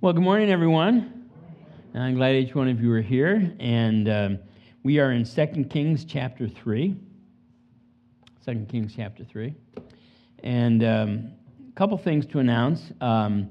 Well, 0.00 0.12
good 0.12 0.22
morning, 0.22 0.48
everyone. 0.48 1.28
I'm 1.92 2.14
glad 2.14 2.36
each 2.36 2.54
one 2.54 2.68
of 2.68 2.80
you 2.80 2.92
are 2.92 3.00
here. 3.00 3.52
And 3.58 4.08
um, 4.08 4.38
we 4.84 5.00
are 5.00 5.10
in 5.10 5.24
2 5.24 5.64
Kings 5.64 6.04
chapter 6.04 6.46
3. 6.46 6.94
2 8.46 8.66
Kings 8.68 8.94
chapter 8.94 9.24
3. 9.24 9.52
And 10.44 10.84
um, 10.84 11.32
a 11.68 11.72
couple 11.74 11.98
things 11.98 12.26
to 12.26 12.38
announce. 12.38 12.92
Um, 13.00 13.50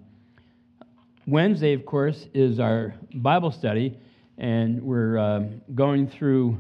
Wednesday, 1.26 1.74
of 1.74 1.86
course, 1.86 2.28
is 2.34 2.62
our 2.62 2.96
Bible 3.16 3.52
study, 3.52 4.00
and 4.38 4.82
we're 4.82 5.18
uh, 5.18 5.42
going 5.76 6.08
through 6.08 6.58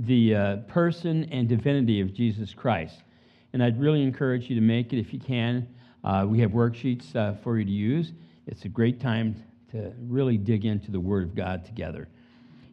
the 0.00 0.34
uh, 0.34 0.56
person 0.66 1.28
and 1.30 1.48
divinity 1.48 2.00
of 2.00 2.12
Jesus 2.12 2.52
Christ. 2.52 3.04
And 3.52 3.62
I'd 3.62 3.80
really 3.80 4.02
encourage 4.02 4.50
you 4.50 4.56
to 4.56 4.60
make 4.60 4.92
it 4.92 4.98
if 4.98 5.12
you 5.12 5.20
can. 5.20 5.68
Uh, 6.02 6.26
we 6.28 6.40
have 6.40 6.50
worksheets 6.50 7.14
uh, 7.14 7.34
for 7.44 7.60
you 7.60 7.64
to 7.64 7.70
use. 7.70 8.12
It's 8.50 8.64
a 8.64 8.68
great 8.68 9.00
time 9.00 9.44
to 9.70 9.92
really 10.00 10.36
dig 10.36 10.64
into 10.64 10.90
the 10.90 10.98
Word 10.98 11.22
of 11.22 11.36
God 11.36 11.64
together. 11.64 12.08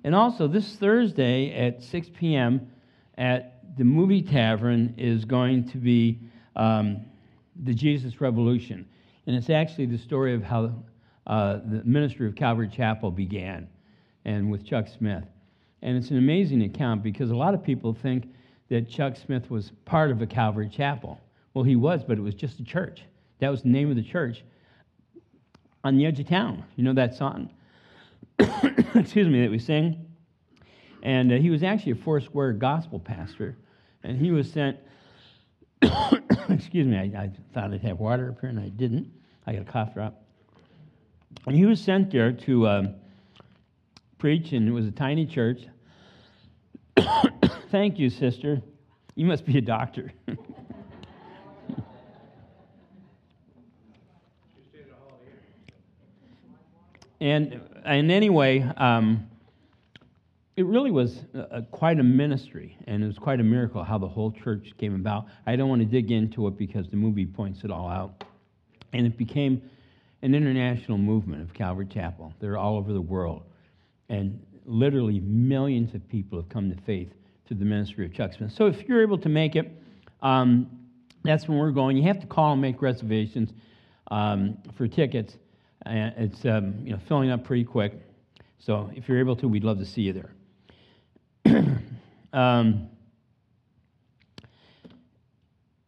And 0.03 0.15
also, 0.15 0.47
this 0.47 0.75
Thursday 0.75 1.53
at 1.53 1.83
6 1.83 2.09
p.m. 2.17 2.71
at 3.15 3.77
the 3.77 3.83
Movie 3.83 4.23
Tavern 4.23 4.95
is 4.97 5.23
going 5.23 5.69
to 5.69 5.77
be 5.77 6.19
um, 6.55 7.05
the 7.63 7.75
Jesus 7.75 8.19
Revolution. 8.19 8.87
And 9.27 9.35
it's 9.35 9.51
actually 9.51 9.85
the 9.85 9.99
story 9.99 10.33
of 10.33 10.41
how 10.41 10.73
uh, 11.27 11.59
the 11.63 11.83
ministry 11.83 12.25
of 12.27 12.33
Calvary 12.33 12.69
Chapel 12.69 13.11
began, 13.11 13.67
and 14.25 14.49
with 14.49 14.65
Chuck 14.65 14.87
Smith. 14.87 15.25
And 15.83 15.95
it's 15.95 16.09
an 16.09 16.17
amazing 16.17 16.63
account 16.63 17.03
because 17.03 17.29
a 17.29 17.35
lot 17.35 17.53
of 17.53 17.63
people 17.63 17.93
think 17.93 18.25
that 18.69 18.89
Chuck 18.89 19.15
Smith 19.15 19.51
was 19.51 19.71
part 19.85 20.09
of 20.09 20.23
a 20.23 20.25
Calvary 20.25 20.69
Chapel. 20.69 21.19
Well, 21.53 21.63
he 21.63 21.75
was, 21.75 22.03
but 22.03 22.17
it 22.17 22.21
was 22.21 22.33
just 22.33 22.59
a 22.59 22.63
church. 22.63 23.03
That 23.41 23.49
was 23.49 23.61
the 23.61 23.69
name 23.69 23.91
of 23.91 23.95
the 23.95 24.01
church 24.01 24.43
on 25.83 25.97
the 25.97 26.05
edge 26.05 26.19
of 26.19 26.27
town. 26.27 26.63
You 26.75 26.83
know 26.83 26.93
that 26.93 27.15
song? 27.15 27.49
Excuse 28.39 29.27
me, 29.27 29.41
that 29.41 29.51
we 29.51 29.59
sing? 29.59 30.05
And 31.03 31.31
uh, 31.31 31.35
he 31.35 31.49
was 31.49 31.63
actually 31.63 31.93
a 31.93 31.95
four 31.95 32.19
square 32.21 32.53
gospel 32.53 32.99
pastor. 32.99 33.55
And 34.03 34.17
he 34.17 34.31
was 34.31 34.51
sent, 34.51 34.77
excuse 36.49 36.87
me, 36.87 36.97
I, 36.97 37.23
I, 37.23 37.31
thought 37.53 37.73
I'd 37.73 37.81
have 37.81 37.99
water 37.99 38.29
up 38.29 38.41
here 38.41 38.49
and 38.49 38.59
I 38.59 38.69
didn't. 38.69 39.11
I 39.45 39.53
got 39.53 39.61
a 39.61 39.65
cough 39.65 39.93
drop. 39.93 40.23
And 41.45 41.55
he 41.55 41.65
was 41.65 41.79
sent 41.79 42.11
there 42.11 42.31
to 42.31 42.67
um, 42.67 42.95
preach, 44.17 44.51
and 44.51 44.67
it 44.67 44.71
was 44.71 44.85
a 44.85 44.91
tiny 44.91 45.25
church. 45.25 45.61
Thank 47.71 47.99
you, 47.99 48.09
sister. 48.09 48.61
You 49.15 49.25
must 49.25 49.45
be 49.45 49.57
a 49.57 49.61
doctor. 49.61 50.11
And, 57.27 57.61
and 57.83 58.09
anyway, 58.09 58.61
um, 58.77 59.27
it 60.55 60.65
really 60.65 60.91
was 60.91 61.23
a, 61.33 61.61
quite 61.61 61.99
a 61.99 62.03
ministry, 62.03 62.77
and 62.87 63.03
it 63.03 63.07
was 63.07 63.17
quite 63.17 63.41
a 63.41 63.43
miracle 63.43 63.83
how 63.83 63.97
the 63.97 64.07
whole 64.07 64.31
church 64.31 64.71
came 64.77 64.95
about. 64.95 65.25
I 65.45 65.57
don't 65.57 65.67
want 65.67 65.81
to 65.81 65.85
dig 65.85 66.09
into 66.11 66.47
it 66.47 66.57
because 66.57 66.87
the 66.89 66.95
movie 66.95 67.25
points 67.25 67.63
it 67.63 67.71
all 67.71 67.89
out. 67.89 68.23
And 68.93 69.05
it 69.05 69.17
became 69.17 69.61
an 70.21 70.33
international 70.33 70.97
movement 70.97 71.41
of 71.41 71.53
Calvary 71.53 71.85
Chapel. 71.85 72.33
They're 72.39 72.57
all 72.57 72.77
over 72.77 72.93
the 72.93 73.01
world. 73.01 73.43
And 74.07 74.41
literally 74.65 75.19
millions 75.19 75.93
of 75.93 76.07
people 76.07 76.39
have 76.39 76.49
come 76.49 76.73
to 76.73 76.81
faith 76.83 77.11
through 77.45 77.57
the 77.57 77.65
ministry 77.65 78.05
of 78.05 78.13
Chuck 78.13 78.33
Smith. 78.33 78.53
So 78.53 78.67
if 78.67 78.87
you're 78.87 79.01
able 79.01 79.17
to 79.19 79.29
make 79.29 79.57
it, 79.57 79.69
um, 80.21 80.69
that's 81.23 81.47
when 81.47 81.57
we're 81.57 81.71
going. 81.71 81.97
You 81.97 82.03
have 82.03 82.21
to 82.21 82.27
call 82.27 82.53
and 82.53 82.61
make 82.61 82.81
reservations 82.81 83.51
um, 84.11 84.57
for 84.77 84.87
tickets. 84.87 85.35
And 85.87 86.13
it's 86.17 86.45
um, 86.45 86.75
you 86.83 86.91
know, 86.91 86.99
filling 87.07 87.29
up 87.29 87.43
pretty 87.43 87.63
quick. 87.63 87.93
So 88.59 88.91
if 88.95 89.07
you're 89.07 89.19
able 89.19 89.35
to, 89.37 89.47
we'd 89.47 89.63
love 89.63 89.79
to 89.79 89.85
see 89.85 90.01
you 90.01 90.13
there. 90.13 90.31
um, 92.33 92.89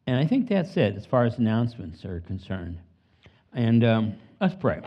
and 0.07 0.17
I 0.17 0.25
think 0.25 0.49
that's 0.49 0.75
it 0.77 0.95
as 0.95 1.05
far 1.05 1.25
as 1.25 1.37
announcements 1.37 2.05
are 2.05 2.21
concerned. 2.21 2.79
And 3.53 3.83
um, 3.83 4.13
let's 4.39 4.55
pray. 4.55 4.81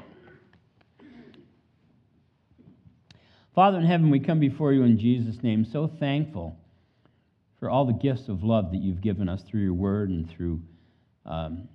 Father 3.55 3.79
in 3.79 3.85
heaven, 3.85 4.11
we 4.11 4.19
come 4.19 4.41
before 4.41 4.73
you 4.73 4.83
in 4.83 4.99
Jesus' 4.99 5.43
name, 5.43 5.65
so 5.65 5.87
thankful 5.87 6.59
for 7.61 7.69
all 7.69 7.85
the 7.85 7.93
gifts 7.93 8.29
of 8.29 8.43
love 8.43 8.73
that 8.73 8.79
you've 8.79 9.01
given 9.01 9.29
us 9.29 9.43
through 9.43 9.61
your 9.61 9.75
word 9.75 10.09
and 10.09 10.29
through 10.31 10.61
um, 11.27 11.69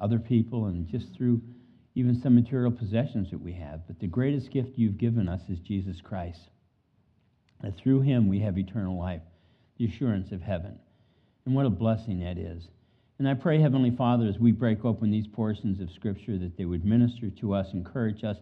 other 0.00 0.18
people 0.18 0.66
and 0.66 0.88
just 0.88 1.14
through 1.14 1.40
even 1.98 2.20
some 2.22 2.34
material 2.34 2.70
possessions 2.70 3.30
that 3.30 3.42
we 3.42 3.52
have. 3.52 3.86
But 3.88 3.98
the 3.98 4.06
greatest 4.06 4.52
gift 4.52 4.78
you've 4.78 4.98
given 4.98 5.28
us 5.28 5.40
is 5.48 5.58
Jesus 5.58 6.00
Christ. 6.00 6.38
That 7.60 7.76
through 7.76 8.02
him 8.02 8.28
we 8.28 8.38
have 8.40 8.56
eternal 8.56 8.96
life, 8.96 9.22
the 9.78 9.86
assurance 9.86 10.30
of 10.30 10.40
heaven. 10.40 10.78
And 11.44 11.54
what 11.56 11.66
a 11.66 11.70
blessing 11.70 12.20
that 12.20 12.38
is. 12.38 12.68
And 13.18 13.28
I 13.28 13.34
pray, 13.34 13.60
Heavenly 13.60 13.90
Father, 13.90 14.26
as 14.28 14.38
we 14.38 14.52
break 14.52 14.84
open 14.84 15.10
these 15.10 15.26
portions 15.26 15.80
of 15.80 15.90
Scripture, 15.90 16.38
that 16.38 16.56
they 16.56 16.66
would 16.66 16.84
minister 16.84 17.30
to 17.30 17.52
us, 17.52 17.66
encourage 17.72 18.22
us, 18.22 18.36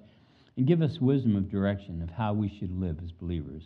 and 0.59 0.67
give 0.67 0.83
us 0.83 1.01
wisdom 1.01 1.35
of 1.35 1.51
direction 1.51 2.03
of 2.03 2.11
how 2.11 2.35
we 2.35 2.55
should 2.59 2.79
live 2.79 2.99
as 3.03 3.11
believers. 3.11 3.63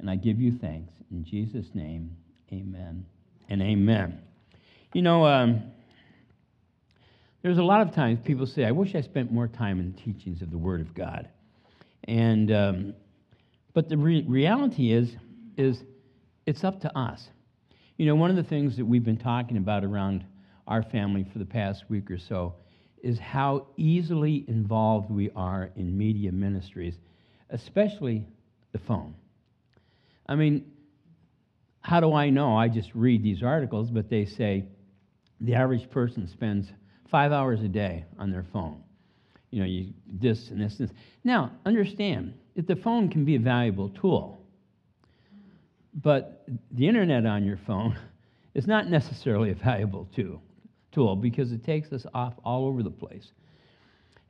And 0.00 0.10
I 0.10 0.16
give 0.16 0.40
you 0.40 0.58
thanks. 0.58 0.92
In 1.12 1.24
Jesus' 1.24 1.68
name, 1.72 2.16
amen 2.52 3.06
and 3.48 3.62
amen. 3.62 4.18
You 4.92 5.02
know, 5.02 5.24
um, 5.24 5.62
there's 7.44 7.58
a 7.58 7.62
lot 7.62 7.86
of 7.86 7.94
times 7.94 8.18
people 8.24 8.46
say, 8.46 8.64
I 8.64 8.70
wish 8.70 8.94
I 8.94 9.02
spent 9.02 9.30
more 9.30 9.46
time 9.46 9.78
in 9.78 9.92
the 9.92 10.00
teachings 10.00 10.40
of 10.40 10.50
the 10.50 10.56
Word 10.56 10.80
of 10.80 10.94
God. 10.94 11.28
And, 12.04 12.50
um, 12.50 12.94
but 13.74 13.90
the 13.90 13.98
re- 13.98 14.24
reality 14.26 14.90
is, 14.90 15.14
is 15.58 15.82
it's 16.46 16.64
up 16.64 16.80
to 16.80 16.98
us. 16.98 17.28
You 17.98 18.06
know, 18.06 18.14
one 18.14 18.30
of 18.30 18.36
the 18.36 18.44
things 18.44 18.78
that 18.78 18.86
we've 18.86 19.04
been 19.04 19.18
talking 19.18 19.58
about 19.58 19.84
around 19.84 20.24
our 20.66 20.82
family 20.84 21.26
for 21.30 21.38
the 21.38 21.44
past 21.44 21.84
week 21.90 22.10
or 22.10 22.16
so 22.16 22.54
is 23.02 23.18
how 23.18 23.66
easily 23.76 24.46
involved 24.48 25.10
we 25.10 25.30
are 25.36 25.68
in 25.76 25.98
media 25.98 26.32
ministries, 26.32 26.94
especially 27.50 28.26
the 28.72 28.78
phone. 28.78 29.14
I 30.26 30.34
mean, 30.34 30.72
how 31.82 32.00
do 32.00 32.14
I 32.14 32.30
know? 32.30 32.56
I 32.56 32.68
just 32.68 32.88
read 32.94 33.22
these 33.22 33.42
articles, 33.42 33.90
but 33.90 34.08
they 34.08 34.24
say 34.24 34.64
the 35.42 35.54
average 35.54 35.90
person 35.90 36.26
spends 36.26 36.72
five 37.10 37.32
hours 37.32 37.60
a 37.62 37.68
day 37.68 38.04
on 38.18 38.30
their 38.30 38.44
phone. 38.52 38.82
You 39.50 39.60
know, 39.60 39.66
you 39.66 39.92
this 40.06 40.50
and 40.50 40.60
this 40.60 40.78
and 40.78 40.88
this. 40.88 40.96
Now, 41.22 41.52
understand 41.64 42.34
that 42.56 42.66
the 42.66 42.76
phone 42.76 43.08
can 43.08 43.24
be 43.24 43.36
a 43.36 43.40
valuable 43.40 43.88
tool, 43.90 44.40
but 46.02 46.44
the 46.72 46.88
internet 46.88 47.24
on 47.26 47.44
your 47.44 47.58
phone 47.58 47.96
is 48.54 48.66
not 48.66 48.88
necessarily 48.88 49.50
a 49.50 49.54
valuable 49.54 50.08
tool, 50.14 50.42
tool 50.92 51.16
because 51.16 51.52
it 51.52 51.64
takes 51.64 51.92
us 51.92 52.06
off 52.14 52.34
all 52.44 52.66
over 52.66 52.82
the 52.82 52.90
place. 52.90 53.32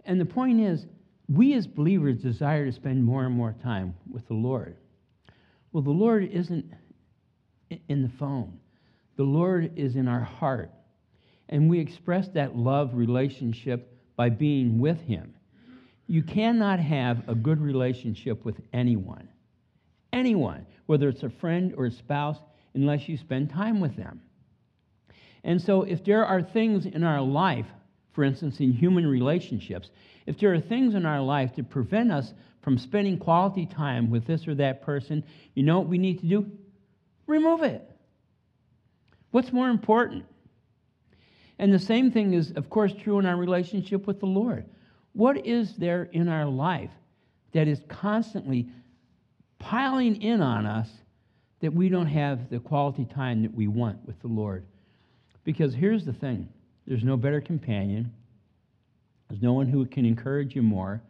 And 0.04 0.20
the 0.20 0.26
point 0.26 0.60
is, 0.60 0.86
we 1.28 1.54
as 1.54 1.66
believers 1.66 2.18
desire 2.18 2.66
to 2.66 2.72
spend 2.72 3.02
more 3.02 3.24
and 3.24 3.34
more 3.34 3.54
time 3.62 3.94
with 4.10 4.26
the 4.28 4.34
Lord. 4.34 4.76
Well, 5.72 5.82
the 5.82 5.91
Lord 5.91 6.30
isn't 6.30 6.70
in 7.88 8.02
the 8.02 8.10
phone, 8.18 8.58
the 9.16 9.24
Lord 9.24 9.72
is 9.76 9.96
in 9.96 10.06
our 10.08 10.20
heart. 10.20 10.70
And 11.49 11.69
we 11.69 11.78
express 11.78 12.28
that 12.28 12.56
love 12.56 12.94
relationship 12.94 13.97
by 14.16 14.31
being 14.31 14.78
with 14.78 15.00
Him. 15.00 15.34
You 16.06 16.22
cannot 16.22 16.81
have 16.81 17.28
a 17.28 17.34
good 17.34 17.60
relationship 17.60 18.44
with 18.44 18.60
anyone, 18.72 19.28
anyone, 20.12 20.66
whether 20.87 21.09
it's 21.09 21.22
a 21.22 21.31
friend 21.31 21.75
or 21.77 21.87
a 21.87 21.91
spouse, 21.91 22.38
unless 22.75 23.09
you 23.09 23.16
spend 23.16 23.50
time 23.50 23.81
with 23.81 23.97
them. 23.97 24.21
And 25.44 25.60
so, 25.60 25.83
if 25.83 26.04
there 26.04 26.25
are 26.25 26.43
things 26.43 26.87
in 26.87 27.04
our 27.04 27.21
life, 27.21 27.66
for 28.12 28.25
instance, 28.25 28.60
in 28.60 28.72
human 28.72 29.06
relationships, 29.06 29.91
if 30.27 30.38
there 30.38 30.53
are 30.54 30.60
things 30.60 30.94
in 30.94 31.04
our 31.04 31.21
life 31.21 31.54
that 31.57 31.68
prevent 31.68 32.10
us 32.10 32.33
from 32.63 32.78
spending 32.78 33.18
quality 33.18 33.66
time 33.66 34.10
with 34.10 34.27
this 34.27 34.48
or 34.48 34.54
that 34.54 34.83
person, 34.83 35.22
you 35.54 35.63
know 35.63 35.78
what 35.78 35.89
we 35.89 35.98
need 35.98 36.18
to 36.21 36.27
do? 36.27 36.51
Remove 37.27 37.63
it. 37.63 37.91
What's 39.33 39.53
more 39.53 39.68
important? 39.68 40.24
And 41.59 41.72
the 41.72 41.78
same 41.78 42.10
thing 42.10 42.34
is, 42.34 42.53
of 42.53 42.68
course, 42.68 42.92
true 42.92 43.18
in 43.18 43.27
our 43.27 43.36
relationship 43.36 44.06
with 44.06 44.21
the 44.21 44.27
Lord. 44.27 44.65
What 45.12 45.47
is 45.47 45.77
there 45.77 46.04
in 46.12 46.28
our 46.28 46.47
life 46.47 46.91
that 47.53 47.68
is 47.68 47.80
constantly 47.89 48.68
piling 49.59 50.21
in 50.21 50.41
on 50.41 50.66
us 50.66 50.91
that 51.60 51.72
we 51.72 51.89
don't 51.89 52.06
have 52.06 52.51
the 52.51 52.59
quality 52.59 53.04
time 53.04 53.42
that 53.42 53.54
we 53.54 53.68
want 53.68 54.04
with 54.04 54.21
the 54.21 54.28
Lord? 54.28 54.65
Because 55.45 55.74
here's 55.74 56.04
the 56.04 56.12
thing 56.12 56.48
there's 56.86 57.04
no 57.04 57.16
better 57.16 57.41
companion, 57.41 58.12
there's 59.28 59.42
no 59.42 59.53
one 59.53 59.68
who 59.68 59.86
can 59.86 60.04
encourage 60.04 60.56
you 60.56 60.62
more, 60.62 61.01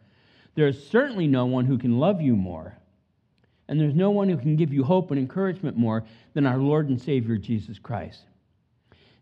there's 0.53 0.87
certainly 0.87 1.27
no 1.27 1.45
one 1.45 1.65
who 1.65 1.77
can 1.77 1.97
love 1.99 2.21
you 2.21 2.35
more. 2.35 2.77
And 3.67 3.79
there's 3.79 3.95
no 3.95 4.11
one 4.11 4.29
who 4.29 4.37
can 4.37 4.55
give 4.55 4.71
you 4.71 4.83
hope 4.83 5.09
and 5.09 5.19
encouragement 5.19 5.75
more 5.75 6.03
than 6.33 6.45
our 6.45 6.57
Lord 6.57 6.87
and 6.87 7.01
Savior 7.01 7.35
Jesus 7.35 7.79
Christ. 7.79 8.21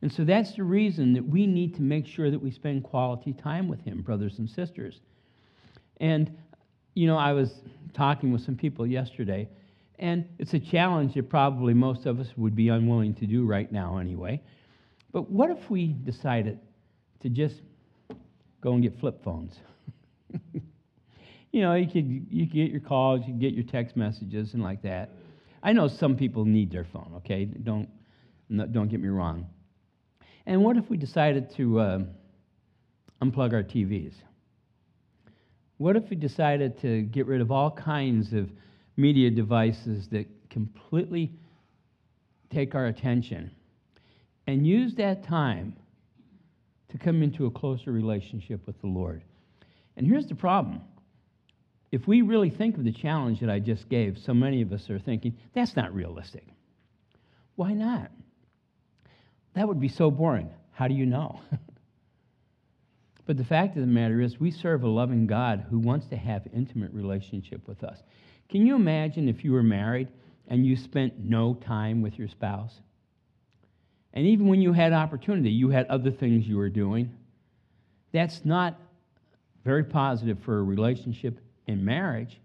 And 0.04 0.12
so 0.12 0.26
that's 0.26 0.52
the 0.58 0.66
reason 0.66 1.14
that 1.14 1.26
we 1.26 1.48
need 1.48 1.76
to 1.76 1.82
make 1.82 2.06
sure 2.06 2.30
that 2.30 2.38
we 2.38 2.52
spend 2.52 2.84
quality 2.84 3.32
time 3.32 3.70
with 3.70 3.80
Him, 3.86 4.02
brothers 4.02 4.38
and 4.38 4.50
sisters. 4.50 5.00
And, 6.02 6.38
you 6.94 7.08
know, 7.08 7.16
I 7.16 7.32
was 7.32 7.62
talking 7.94 8.34
with 8.34 8.42
some 8.42 8.58
people 8.58 8.86
yesterday, 8.86 9.48
and 10.00 10.28
it's 10.40 10.54
a 10.54 10.60
challenge 10.60 11.14
that 11.14 11.30
probably 11.30 11.74
most 11.74 12.06
of 12.06 12.20
us 12.20 12.28
would 12.36 12.54
be 12.54 12.68
unwilling 12.68 13.14
to 13.14 13.26
do 13.26 13.46
right 13.46 13.72
now 13.72 13.98
anyway. 13.98 14.42
But 15.14 15.32
what 15.32 15.50
if 15.50 15.70
we 15.70 15.94
decided 15.94 16.60
to 17.22 17.30
just 17.30 17.62
go 18.60 18.74
and 18.74 18.84
get 18.84 19.00
flip 19.00 19.24
phones? 19.24 19.58
you 21.54 21.62
know, 21.62 21.76
you 21.76 21.88
could, 21.88 22.28
you 22.30 22.46
could 22.46 22.56
get 22.56 22.72
your 22.72 22.82
calls, 22.82 23.22
you 23.22 23.28
could 23.28 23.40
get 23.40 23.54
your 23.54 23.64
text 23.64 23.96
messages 23.96 24.54
and 24.54 24.62
like 24.62 24.82
that. 24.82 25.12
I 25.64 25.72
know 25.72 25.88
some 25.88 26.18
people 26.18 26.44
need 26.44 26.74
their 26.74 26.88
phone, 26.92 27.14
okay? 27.20 27.46
Don't, 27.46 27.88
don't 28.50 28.90
get 28.90 29.00
me 29.00 29.08
wrong. 29.08 29.48
And 30.45 30.63
what 30.63 30.78
if 30.78 30.90
we 30.90 30.98
decided 30.98 31.54
to 31.56 31.80
uh, 31.80 32.00
unplug 33.22 33.54
our 33.54 33.63
TVs? 33.63 34.13
What 35.78 35.95
if 35.95 36.10
we 36.10 36.16
decided 36.16 36.80
to 36.81 37.04
get 37.04 37.25
rid 37.25 37.42
of 37.42 37.51
all 37.51 37.72
kinds 37.72 38.34
of 38.34 38.50
media 38.98 39.30
devices 39.30 40.07
that 40.10 40.28
completely 40.50 41.31
take 42.50 42.75
our 42.75 42.88
attention 42.88 43.51
and 44.45 44.68
use 44.68 44.94
that 44.95 45.24
time 45.24 45.75
to 46.89 46.98
come 46.98 47.24
into 47.24 47.46
a 47.48 47.51
closer 47.51 47.92
relationship 47.92 48.66
with 48.68 48.80
the 48.81 48.88
Lord? 48.88 49.24
And 49.96 50.06
here's 50.06 50.28
the 50.28 50.36
problem. 50.36 50.81
If 51.92 52.07
we 52.07 52.22
really 52.22 52.50
think 52.50 52.78
of 52.78 52.84
the 52.84 52.92
challenge 52.92 53.39
that 53.42 53.50
I 53.50 53.60
just 53.60 53.88
gave, 53.88 54.18
so 54.18 54.34
many 54.34 54.62
of 54.62 54.74
us 54.74 54.89
are 54.89 55.00
thinking, 55.00 55.38
that's 55.54 55.75
not 55.75 55.94
realistic. 55.94 56.48
Why 57.56 57.74
not? 57.74 58.10
That 59.54 59.68
would 59.68 59.80
be 59.80 59.88
so 59.88 60.10
boring. 60.10 60.50
How 60.72 60.88
do 60.88 60.94
you 60.94 61.06
know? 61.06 61.40
but 63.26 63.38
the 63.38 63.44
fact 63.44 63.76
of 63.76 63.82
the 63.82 63.88
matter 63.88 64.22
is, 64.22 64.40
we 64.40 64.52
serve 64.52 64.84
a 64.84 64.88
loving 64.88 65.28
God 65.28 65.66
who 65.70 65.80
wants 65.80 66.08
to 66.08 66.18
have 66.18 66.48
intimate 66.54 66.92
relationship 66.94 67.68
with 67.68 67.84
us. 67.84 68.02
Can 68.50 68.66
you 68.66 68.76
imagine 68.76 69.30
if 69.30 69.44
you 69.44 69.52
were 69.52 69.64
married 69.64 70.08
and 70.48 70.66
you 70.66 70.76
spent 70.76 71.20
no 71.20 71.54
time 71.54 72.02
with 72.02 72.18
your 72.18 72.28
spouse? 72.28 72.82
And 74.14 74.28
even 74.28 74.48
when 74.48 74.62
you 74.62 74.74
had 74.74 74.94
opportunity, 74.94 75.52
you 75.52 75.70
had 75.70 75.88
other 75.88 76.12
things 76.12 76.48
you 76.48 76.58
were 76.58 76.70
doing. 76.70 77.12
That's 78.12 78.46
not 78.46 78.80
very 79.64 79.84
positive 79.84 80.40
for 80.40 80.60
a 80.60 80.64
relationship 80.64 81.40
in 81.68 81.84
marriage. 81.84 82.40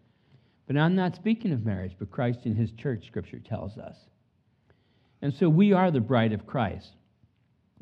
But 0.67 0.77
I'm 0.77 0.95
not 0.95 1.17
speaking 1.17 1.53
of 1.53 1.65
marriage, 1.65 1.97
but 1.99 2.11
Christ 2.11 2.41
in 2.45 2.55
his 2.55 2.73
church, 2.73 3.07
Scripture 3.07 3.39
tells 3.39 3.77
us. 3.77 3.97
And 5.21 5.35
so 5.35 5.49
we 5.49 5.73
are 5.73 5.91
the 5.91 6.01
bride 6.01 6.33
of 6.33 6.47
Christ. 6.47 6.93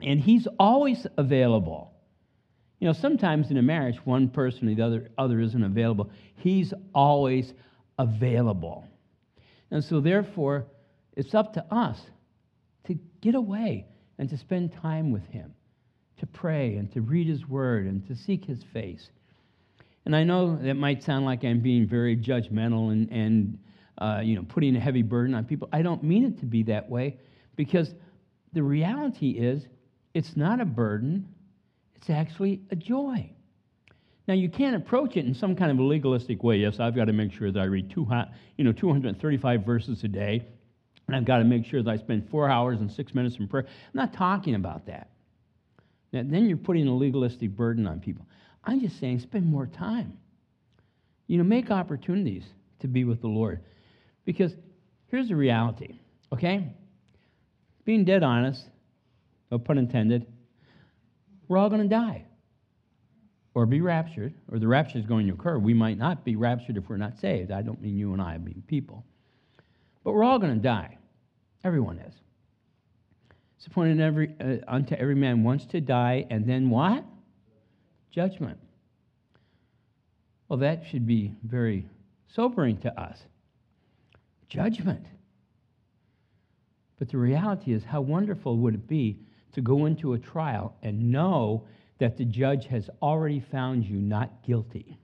And 0.02 0.20
he's 0.20 0.46
always 0.58 1.06
available. 1.16 1.93
You 2.81 2.87
know, 2.87 2.93
sometimes 2.93 3.50
in 3.50 3.56
a 3.56 3.62
marriage, 3.62 3.96
one 4.04 4.28
person 4.28 4.69
or 4.69 4.75
the 4.75 4.82
other, 4.82 5.10
other 5.16 5.40
isn't 5.40 5.62
available. 5.62 6.10
He's 6.37 6.75
always 6.94 7.54
available. 7.98 8.87
And 9.70 9.82
so, 9.82 10.00
therefore, 10.00 10.66
it's 11.16 11.34
up 11.34 11.54
to 11.54 11.64
us 11.75 11.98
to 12.84 12.98
get 13.20 13.34
away 13.34 13.87
and 14.19 14.28
to 14.28 14.37
spend 14.37 14.72
time 14.75 15.10
with 15.10 15.26
him, 15.28 15.54
to 16.19 16.26
pray 16.26 16.76
and 16.76 16.93
to 16.93 17.00
read 17.00 17.26
his 17.26 17.48
word 17.48 17.87
and 17.87 18.06
to 18.08 18.14
seek 18.14 18.44
his 18.44 18.62
face. 18.72 19.08
And 20.04 20.14
I 20.14 20.22
know 20.22 20.56
that 20.56 20.75
might 20.75 21.02
sound 21.02 21.25
like 21.25 21.44
I'm 21.44 21.60
being 21.60 21.87
very 21.87 22.16
judgmental 22.16 22.93
and, 22.93 23.10
and 23.10 23.58
uh, 23.98 24.20
you 24.22 24.37
know, 24.37 24.44
putting 24.46 24.76
a 24.76 24.81
heavy 24.81 25.02
burden 25.02 25.34
on 25.34 25.44
people. 25.44 25.69
I 25.72 25.82
don't 25.82 26.02
mean 26.02 26.25
it 26.25 26.38
to 26.40 26.46
be 26.46 26.62
that 26.64 26.88
way 26.88 27.19
because 27.56 27.93
the 28.52 28.62
reality 28.62 29.31
is 29.31 29.66
it's 30.16 30.34
not 30.34 30.62
a 30.62 30.64
burden, 30.64 31.28
it's 31.94 32.08
actually 32.08 32.62
a 32.70 32.76
joy. 32.76 33.30
Now, 34.26 34.32
you 34.32 34.48
can't 34.48 34.74
approach 34.74 35.18
it 35.18 35.26
in 35.26 35.34
some 35.34 35.54
kind 35.54 35.70
of 35.70 35.78
legalistic 35.78 36.42
way. 36.42 36.56
Yes, 36.56 36.80
I've 36.80 36.96
got 36.96 37.04
to 37.04 37.12
make 37.12 37.32
sure 37.32 37.52
that 37.52 37.60
I 37.60 37.64
read 37.64 37.90
two, 37.90 38.08
you 38.56 38.64
know, 38.64 38.72
235 38.72 39.64
verses 39.66 40.02
a 40.04 40.08
day, 40.08 40.42
and 41.06 41.14
I've 41.14 41.26
got 41.26 41.38
to 41.38 41.44
make 41.44 41.66
sure 41.66 41.82
that 41.82 41.90
I 41.90 41.98
spend 41.98 42.30
four 42.30 42.48
hours 42.48 42.80
and 42.80 42.90
six 42.90 43.14
minutes 43.14 43.36
in 43.38 43.46
prayer. 43.46 43.66
I'm 43.66 43.90
not 43.92 44.14
talking 44.14 44.54
about 44.54 44.86
that. 44.86 45.10
Now, 46.12 46.22
then 46.24 46.48
you're 46.48 46.56
putting 46.56 46.88
a 46.88 46.96
legalistic 46.96 47.50
burden 47.50 47.86
on 47.86 48.00
people. 48.00 48.26
I'm 48.64 48.80
just 48.80 48.98
saying, 48.98 49.20
spend 49.20 49.44
more 49.44 49.66
time. 49.66 50.16
You 51.26 51.36
know, 51.36 51.44
make 51.44 51.70
opportunities 51.70 52.44
to 52.80 52.88
be 52.88 53.04
with 53.04 53.20
the 53.20 53.28
Lord. 53.28 53.60
Because 54.24 54.54
here's 55.08 55.28
the 55.28 55.36
reality, 55.36 55.98
okay? 56.32 56.72
Being 57.84 58.06
dead 58.06 58.22
honest, 58.22 58.64
no 59.50 59.58
pun 59.58 59.78
intended, 59.78 60.26
we're 61.48 61.58
all 61.58 61.69
going 61.69 61.82
to 61.82 61.88
die 61.88 62.25
or 63.56 63.64
be 63.64 63.81
raptured, 63.81 64.34
or 64.52 64.58
the 64.58 64.69
rapture 64.69 64.98
is 64.98 65.06
going 65.06 65.26
to 65.26 65.32
occur. 65.32 65.58
We 65.58 65.72
might 65.72 65.96
not 65.96 66.26
be 66.26 66.37
raptured 66.37 66.76
if 66.76 66.90
we're 66.90 66.98
not 66.98 67.19
saved. 67.19 67.50
I 67.50 67.62
don't 67.62 67.81
mean 67.81 67.96
you 67.96 68.12
and 68.12 68.20
I, 68.20 68.34
I 68.34 68.38
mean 68.38 68.62
people. 68.66 69.02
But 70.04 70.12
we're 70.12 70.25
all 70.25 70.38
going 70.38 70.54
to 70.54 70.60
die. 70.60 70.98
Everyone 71.64 71.98
is. 71.98 72.12
It's 73.56 73.66
appointed 73.66 73.98
every, 73.98 74.34
uh, 74.38 74.56
unto 74.69 74.94
every 74.94 75.14
man 75.14 75.43
once 75.43 75.64
to 75.66 75.81
die, 75.81 76.26
and 76.28 76.46
then 76.46 76.69
what? 76.69 77.02
Judgment. 78.10 78.58
Well, 80.50 80.58
that 80.58 80.84
should 80.90 81.06
be 81.06 81.34
very 81.43 81.88
sobering 82.34 82.76
to 82.82 83.00
us. 83.00 83.19
Judgment. 84.50 85.06
But 86.98 87.08
the 87.08 87.16
reality 87.16 87.72
is, 87.72 87.82
how 87.84 88.02
wonderful 88.02 88.58
would 88.58 88.75
it 88.75 88.87
be 88.87 89.19
to 89.52 89.60
go 89.60 89.87
into 89.87 90.12
a 90.12 90.19
trial 90.19 90.75
and 90.82 91.10
know 91.10 91.64
that 91.98 92.16
the 92.16 92.25
judge 92.25 92.66
has 92.66 92.90
already 93.00 93.40
found 93.40 93.84
you 93.84 93.96
not 93.96 94.43
guilty. 94.44 94.98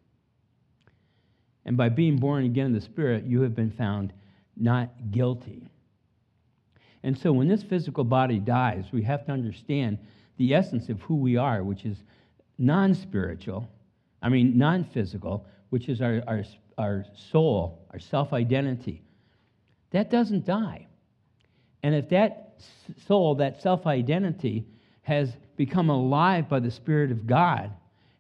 And 1.65 1.77
by 1.77 1.89
being 1.89 2.19
born 2.19 2.45
again 2.45 2.67
in 2.67 2.73
the 2.73 2.81
Spirit, 2.81 3.25
you 3.25 3.41
have 3.43 3.55
been 3.55 3.71
found 3.71 4.13
not 4.57 4.91
guilty. 5.11 5.69
And 7.03 7.17
so 7.17 7.33
when 7.33 7.49
this 7.49 7.63
physical 7.63 8.05
body 8.05 8.39
dies, 8.39 8.87
we 8.93 9.03
have 9.03 9.25
to 9.27 9.33
understand 9.33 9.99
the 10.37 10.55
essence 10.55 10.89
of 10.89 11.01
who 11.03 11.17
we 11.17 11.37
are, 11.37 11.63
which 11.63 11.85
is 11.85 12.03
non 12.59 12.95
spiritual, 12.95 13.69
I 14.21 14.29
mean, 14.29 14.57
non 14.59 14.85
physical, 14.85 15.47
which 15.71 15.89
is 15.89 16.01
our, 16.01 16.23
our, 16.27 16.45
our 16.79 17.05
soul, 17.15 17.87
our 17.93 17.99
self 17.99 18.33
identity. 18.33 19.03
That 19.91 20.11
doesn't 20.11 20.45
die. 20.45 20.87
And 21.83 21.95
if 21.95 22.09
that 22.11 22.52
soul, 23.07 23.37
that 23.37 23.63
self 23.63 23.87
identity, 23.87 24.67
has 25.03 25.37
become 25.57 25.91
alive 25.91 26.49
by 26.49 26.61
the 26.61 26.71
Spirit 26.71 27.11
of 27.11 27.27
God, 27.27 27.73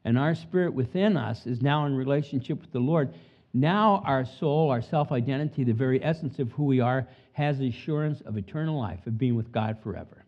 and 0.05 0.19
our 0.19 0.35
spirit 0.35 0.75
within 0.75 1.17
us 1.17 1.47
is 1.47 1.63
now 1.63 1.87
in 1.87 1.95
relationship 1.95 2.61
with 2.61 2.73
the 2.73 2.81
Lord, 2.81 3.15
now 3.55 4.03
our 4.07 4.25
soul, 4.25 4.71
our 4.71 4.83
self 4.83 5.13
identity, 5.13 5.65
the 5.65 5.73
very 5.73 6.03
essence 6.03 6.39
of 6.39 6.51
who 6.53 6.65
we 6.65 6.81
are, 6.81 7.07
has 7.33 7.61
assurance 7.61 8.21
of 8.23 8.37
eternal 8.37 8.79
life, 8.79 9.07
of 9.07 9.19
being 9.19 9.37
with 9.37 9.53
God 9.53 9.79
forever. 9.83 10.25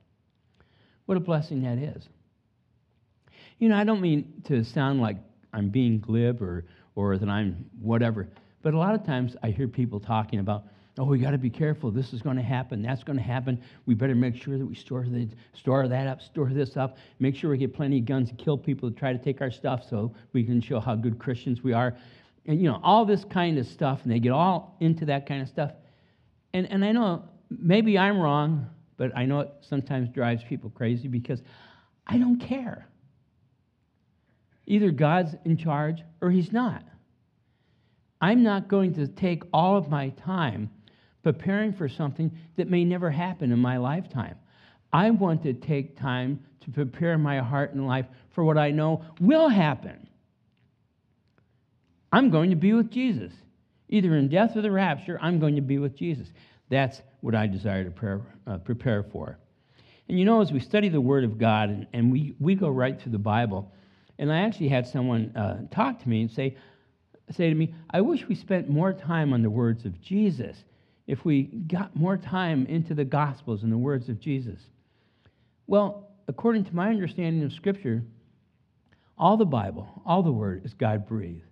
What 1.07 1.17
a 1.17 1.21
blessing 1.21 1.63
that 1.63 1.79
is. 1.79 2.09
You 3.59 3.69
know, 3.69 3.77
I 3.77 3.85
don't 3.85 4.01
mean 4.01 4.43
to 4.45 4.65
sound 4.65 5.01
like 5.01 5.17
I'm 5.53 5.69
being 5.69 6.01
glib 6.01 6.43
or, 6.43 6.65
or 6.95 7.19
that 7.19 7.29
I'm 7.29 7.67
whatever, 7.81 8.29
but 8.63 8.75
a 8.75 8.79
lot 8.79 8.95
of 8.95 9.05
times 9.05 9.37
I 9.43 9.51
hear 9.51 9.69
people 9.69 10.01
talking 10.01 10.39
about, 10.39 10.65
Oh, 10.97 11.05
we 11.05 11.19
got 11.19 11.33
to 11.33 11.39
be 11.39 11.51
careful. 11.51 11.91
This 11.91 12.13
is 12.13 12.23
going 12.23 12.37
to 12.37 12.43
happen. 12.43 12.81
That's 12.81 13.03
going 13.03 13.19
to 13.19 13.23
happen. 13.23 13.61
We 13.85 13.95
better 13.95 14.15
make 14.15 14.37
sure 14.37 14.57
that 14.57 14.65
we 14.65 14.77
store, 14.77 15.05
the, 15.05 15.29
store 15.53 15.89
that 15.89 16.07
up, 16.07 16.23
store 16.23 16.51
this 16.51 16.77
up. 16.77 16.99
Make 17.19 17.35
sure 17.35 17.51
we 17.51 17.59
get 17.59 17.75
plenty 17.75 17.99
of 17.99 18.05
guns 18.05 18.29
to 18.29 18.37
kill 18.37 18.57
people 18.57 18.89
to 18.91 18.97
try 18.97 19.13
to 19.13 19.19
take 19.19 19.41
our 19.41 19.51
stuff 19.51 19.83
so 19.89 20.15
we 20.33 20.45
can 20.45 20.61
show 20.61 20.79
how 20.79 20.95
good 20.95 21.19
Christians 21.19 21.65
we 21.65 21.73
are. 21.73 21.97
And, 22.47 22.61
you 22.61 22.71
know, 22.71 22.81
all 22.85 23.05
this 23.05 23.25
kind 23.25 23.59
of 23.59 23.67
stuff. 23.67 24.05
And 24.05 24.13
they 24.13 24.21
get 24.21 24.31
all 24.31 24.77
into 24.79 25.07
that 25.07 25.27
kind 25.27 25.43
of 25.43 25.49
stuff. 25.49 25.73
And, 26.53 26.71
and 26.71 26.85
I 26.85 26.93
know 26.93 27.25
maybe 27.51 27.99
I'm 27.99 28.21
wrong, 28.21 28.71
but 28.97 29.17
I 29.17 29.25
know 29.25 29.41
it 29.41 29.51
sometimes 29.63 30.11
drives 30.11 30.45
people 30.45 30.71
crazy 30.71 31.09
because 31.09 31.43
I 32.07 32.19
don't 32.19 32.39
care. 32.39 32.87
Either 34.67 34.93
God's 34.93 35.35
in 35.45 35.57
charge 35.57 36.03
or 36.21 36.31
He's 36.31 36.53
not. 36.53 36.85
I'm 38.21 38.45
not 38.45 38.69
going 38.69 38.95
to 38.95 39.09
take 39.09 39.43
all 39.53 39.77
of 39.77 39.91
my 39.91 40.11
time 40.11 40.71
preparing 41.25 41.73
for 41.73 41.89
something 41.89 42.31
that 42.57 42.71
may 42.71 42.85
never 42.85 43.11
happen 43.11 43.51
in 43.51 43.59
my 43.59 43.79
lifetime. 43.79 44.37
I 44.93 45.11
want 45.11 45.43
to 45.43 45.55
take 45.55 45.99
time 45.99 46.45
to 46.61 46.71
prepare 46.71 47.19
my 47.19 47.41
heart 47.41 47.75
and 47.75 47.87
life 47.87 48.07
for 48.31 48.45
what 48.45 48.59
I 48.59 48.71
know 48.71 49.05
will 49.21 49.49
happen. 49.49 50.07
I'm 52.13 52.31
going 52.31 52.51
to 52.51 52.57
be 52.57 52.73
with 52.75 52.91
Jesus. 52.93 53.33
Either 53.89 54.15
in 54.15 54.29
death 54.29 54.57
or 54.57 54.63
the 54.63 54.71
rapture, 54.71 55.19
I'm 55.21 55.41
going 55.41 55.57
to 55.57 55.61
be 55.61 55.79
with 55.79 55.97
Jesus. 55.97 56.29
That's 56.69 57.03
what 57.23 57.35
I 57.35 57.47
desire 57.47 57.85
to 57.85 57.91
prepare, 57.91 58.21
uh, 58.47 58.59
prepare 58.59 59.03
for. 59.03 59.39
And 60.09 60.19
you 60.19 60.25
know, 60.25 60.43
as 60.43 60.53
we 60.53 60.61
study 60.61 60.91
the 60.91 61.01
Word 61.01 61.25
of 61.25 61.39
God 61.39 61.71
and, 61.71 61.87
and 61.93 62.13
we, 62.13 62.35
we 62.39 62.55
go 62.55 62.69
right 62.69 63.01
through 63.01 63.13
the 63.13 63.19
Bible, 63.19 63.73
and 64.19 64.31
I 64.33 64.43
actually 64.43 64.69
had 64.69 64.87
someone 64.87 65.35
uh, 65.35 65.63
talk 65.75 66.01
to 66.03 66.09
me 66.09 66.23
and 66.23 66.31
say, 66.31 66.57
say 67.31 67.49
to 67.49 67.55
me, 67.55 67.75
I 67.91 68.03
wish 68.03 68.29
we 68.29 68.35
spent 68.35 68.69
more 68.69 68.93
time 68.93 69.33
on 69.33 69.43
the 69.43 69.51
words 69.51 69.85
of 69.87 70.01
Jesus 70.01 70.57
if 71.07 71.25
we 71.25 71.43
got 71.43 71.95
more 71.95 72.17
time 72.17 72.67
into 72.67 72.95
the 72.95 73.05
Gospels 73.05 73.63
and 73.63 73.71
the 73.73 73.79
words 73.79 74.09
of 74.09 74.21
Jesus? 74.21 74.61
Well, 75.67 76.09
according 76.29 76.65
to 76.65 76.75
my 76.75 76.89
understanding 76.89 77.43
of 77.45 77.53
Scripture, 77.53 78.03
all 79.17 79.37
the 79.37 79.45
Bible, 79.45 80.03
all 80.05 80.23
the 80.23 80.33
Word 80.33 80.65
is 80.65 80.75
God 80.75 81.07
breathed. 81.07 81.45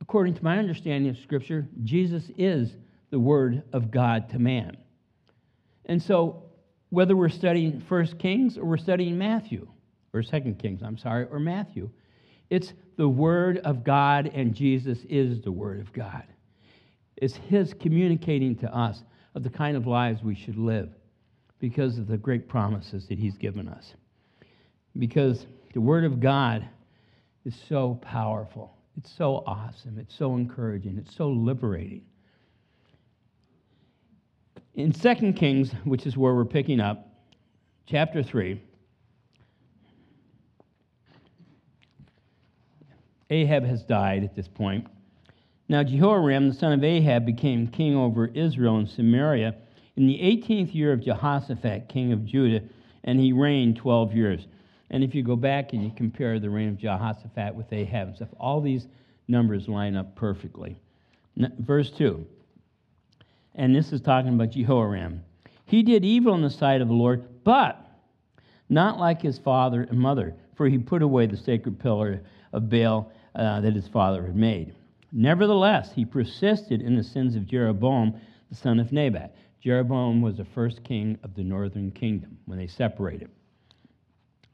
according 0.00 0.34
to 0.34 0.44
my 0.44 0.58
understanding 0.58 1.10
of 1.10 1.18
Scripture, 1.18 1.66
Jesus 1.84 2.30
is 2.38 2.76
the 3.10 3.18
Word 3.18 3.62
of 3.72 3.90
God 3.90 4.30
to 4.30 4.38
man. 4.38 4.76
And 5.86 6.02
so, 6.02 6.44
whether 6.90 7.16
we're 7.16 7.28
studying 7.28 7.80
First 7.80 8.18
Kings 8.18 8.56
or 8.56 8.64
we're 8.64 8.76
studying 8.78 9.18
Matthew, 9.18 9.68
or 10.14 10.22
Second 10.22 10.58
Kings, 10.58 10.80
I'm 10.82 10.96
sorry, 10.96 11.26
or 11.30 11.38
Matthew, 11.38 11.90
it's 12.48 12.72
the 12.96 13.08
Word 13.08 13.58
of 13.58 13.84
God, 13.84 14.30
and 14.32 14.54
Jesus 14.54 14.98
is 15.08 15.42
the 15.42 15.52
Word 15.52 15.80
of 15.80 15.92
God. 15.92 16.24
It's 17.20 17.36
His 17.36 17.74
communicating 17.74 18.56
to 18.56 18.74
us 18.74 19.02
of 19.34 19.42
the 19.42 19.50
kind 19.50 19.76
of 19.76 19.86
lives 19.86 20.22
we 20.22 20.34
should 20.34 20.56
live 20.56 20.90
because 21.58 21.98
of 21.98 22.06
the 22.06 22.16
great 22.16 22.48
promises 22.48 23.06
that 23.08 23.18
He's 23.18 23.36
given 23.36 23.68
us. 23.68 23.94
Because 24.98 25.46
the 25.74 25.80
Word 25.80 26.04
of 26.04 26.20
God 26.20 26.68
is 27.44 27.54
so 27.68 27.98
powerful, 28.02 28.76
it's 28.96 29.10
so 29.10 29.42
awesome, 29.46 29.98
it's 29.98 30.14
so 30.14 30.34
encouraging, 30.34 30.98
it's 30.98 31.14
so 31.14 31.28
liberating. 31.28 32.02
In 34.74 34.92
2 34.92 35.32
Kings, 35.32 35.72
which 35.84 36.06
is 36.06 36.16
where 36.16 36.34
we're 36.34 36.44
picking 36.44 36.78
up, 36.78 37.08
chapter 37.86 38.22
3, 38.22 38.62
Ahab 43.30 43.64
has 43.64 43.82
died 43.82 44.24
at 44.24 44.36
this 44.36 44.48
point. 44.48 44.86
Now, 45.68 45.82
Jehoram, 45.82 46.48
the 46.48 46.54
son 46.54 46.72
of 46.72 46.82
Ahab, 46.82 47.26
became 47.26 47.66
king 47.66 47.94
over 47.94 48.28
Israel 48.28 48.78
and 48.78 48.88
Samaria 48.88 49.54
in 49.96 50.06
the 50.06 50.18
18th 50.18 50.74
year 50.74 50.92
of 50.92 51.02
Jehoshaphat, 51.02 51.88
king 51.88 52.12
of 52.12 52.24
Judah, 52.24 52.64
and 53.04 53.20
he 53.20 53.32
reigned 53.32 53.76
12 53.76 54.14
years. 54.14 54.46
And 54.90 55.04
if 55.04 55.14
you 55.14 55.22
go 55.22 55.36
back 55.36 55.74
and 55.74 55.84
you 55.84 55.90
compare 55.94 56.40
the 56.40 56.48
reign 56.48 56.70
of 56.70 56.78
Jehoshaphat 56.78 57.54
with 57.54 57.70
Ahab 57.72 58.08
and 58.08 58.16
stuff, 58.16 58.30
all 58.40 58.62
these 58.62 58.86
numbers 59.28 59.68
line 59.68 59.94
up 59.94 60.14
perfectly. 60.16 60.78
Verse 61.58 61.90
2, 61.90 62.26
and 63.54 63.74
this 63.74 63.92
is 63.92 64.00
talking 64.00 64.34
about 64.34 64.50
Jehoram. 64.50 65.22
He 65.66 65.82
did 65.82 66.04
evil 66.04 66.34
in 66.34 66.42
the 66.42 66.50
sight 66.50 66.80
of 66.80 66.88
the 66.88 66.94
Lord, 66.94 67.44
but 67.44 67.84
not 68.70 68.98
like 68.98 69.20
his 69.20 69.38
father 69.38 69.82
and 69.82 69.98
mother, 69.98 70.34
for 70.56 70.66
he 70.66 70.78
put 70.78 71.02
away 71.02 71.26
the 71.26 71.36
sacred 71.36 71.78
pillar 71.78 72.22
of 72.52 72.70
Baal 72.70 73.12
uh, 73.34 73.60
that 73.60 73.74
his 73.74 73.86
father 73.86 74.24
had 74.24 74.34
made. 74.34 74.74
Nevertheless, 75.12 75.92
he 75.92 76.04
persisted 76.04 76.82
in 76.82 76.96
the 76.96 77.02
sins 77.02 77.34
of 77.34 77.46
Jeroboam, 77.46 78.14
the 78.50 78.56
son 78.56 78.78
of 78.78 78.92
Nebat. 78.92 79.34
Jeroboam 79.60 80.20
was 80.20 80.36
the 80.36 80.44
first 80.44 80.84
king 80.84 81.18
of 81.22 81.34
the 81.34 81.42
northern 81.42 81.90
kingdom 81.90 82.38
when 82.46 82.58
they 82.58 82.66
separated. 82.66 83.30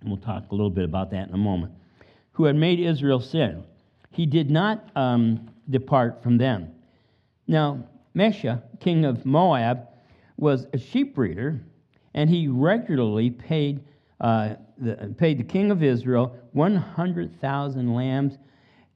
And 0.00 0.08
we'll 0.08 0.20
talk 0.20 0.50
a 0.50 0.54
little 0.54 0.70
bit 0.70 0.84
about 0.84 1.10
that 1.10 1.28
in 1.28 1.34
a 1.34 1.38
moment. 1.38 1.72
Who 2.32 2.44
had 2.44 2.56
made 2.56 2.80
Israel 2.80 3.20
sin. 3.20 3.64
He 4.10 4.26
did 4.26 4.50
not 4.50 4.90
um, 4.96 5.50
depart 5.70 6.22
from 6.22 6.36
them. 6.38 6.72
Now, 7.46 7.86
Mesha, 8.14 8.62
king 8.80 9.04
of 9.04 9.26
Moab, 9.26 9.88
was 10.36 10.66
a 10.72 10.78
sheep 10.78 11.14
breeder, 11.14 11.60
and 12.14 12.30
he 12.30 12.48
regularly 12.48 13.30
paid, 13.30 13.84
uh, 14.20 14.54
the, 14.78 15.14
paid 15.18 15.38
the 15.38 15.44
king 15.44 15.70
of 15.70 15.82
Israel 15.82 16.36
100,000 16.52 17.94
lambs 17.94 18.38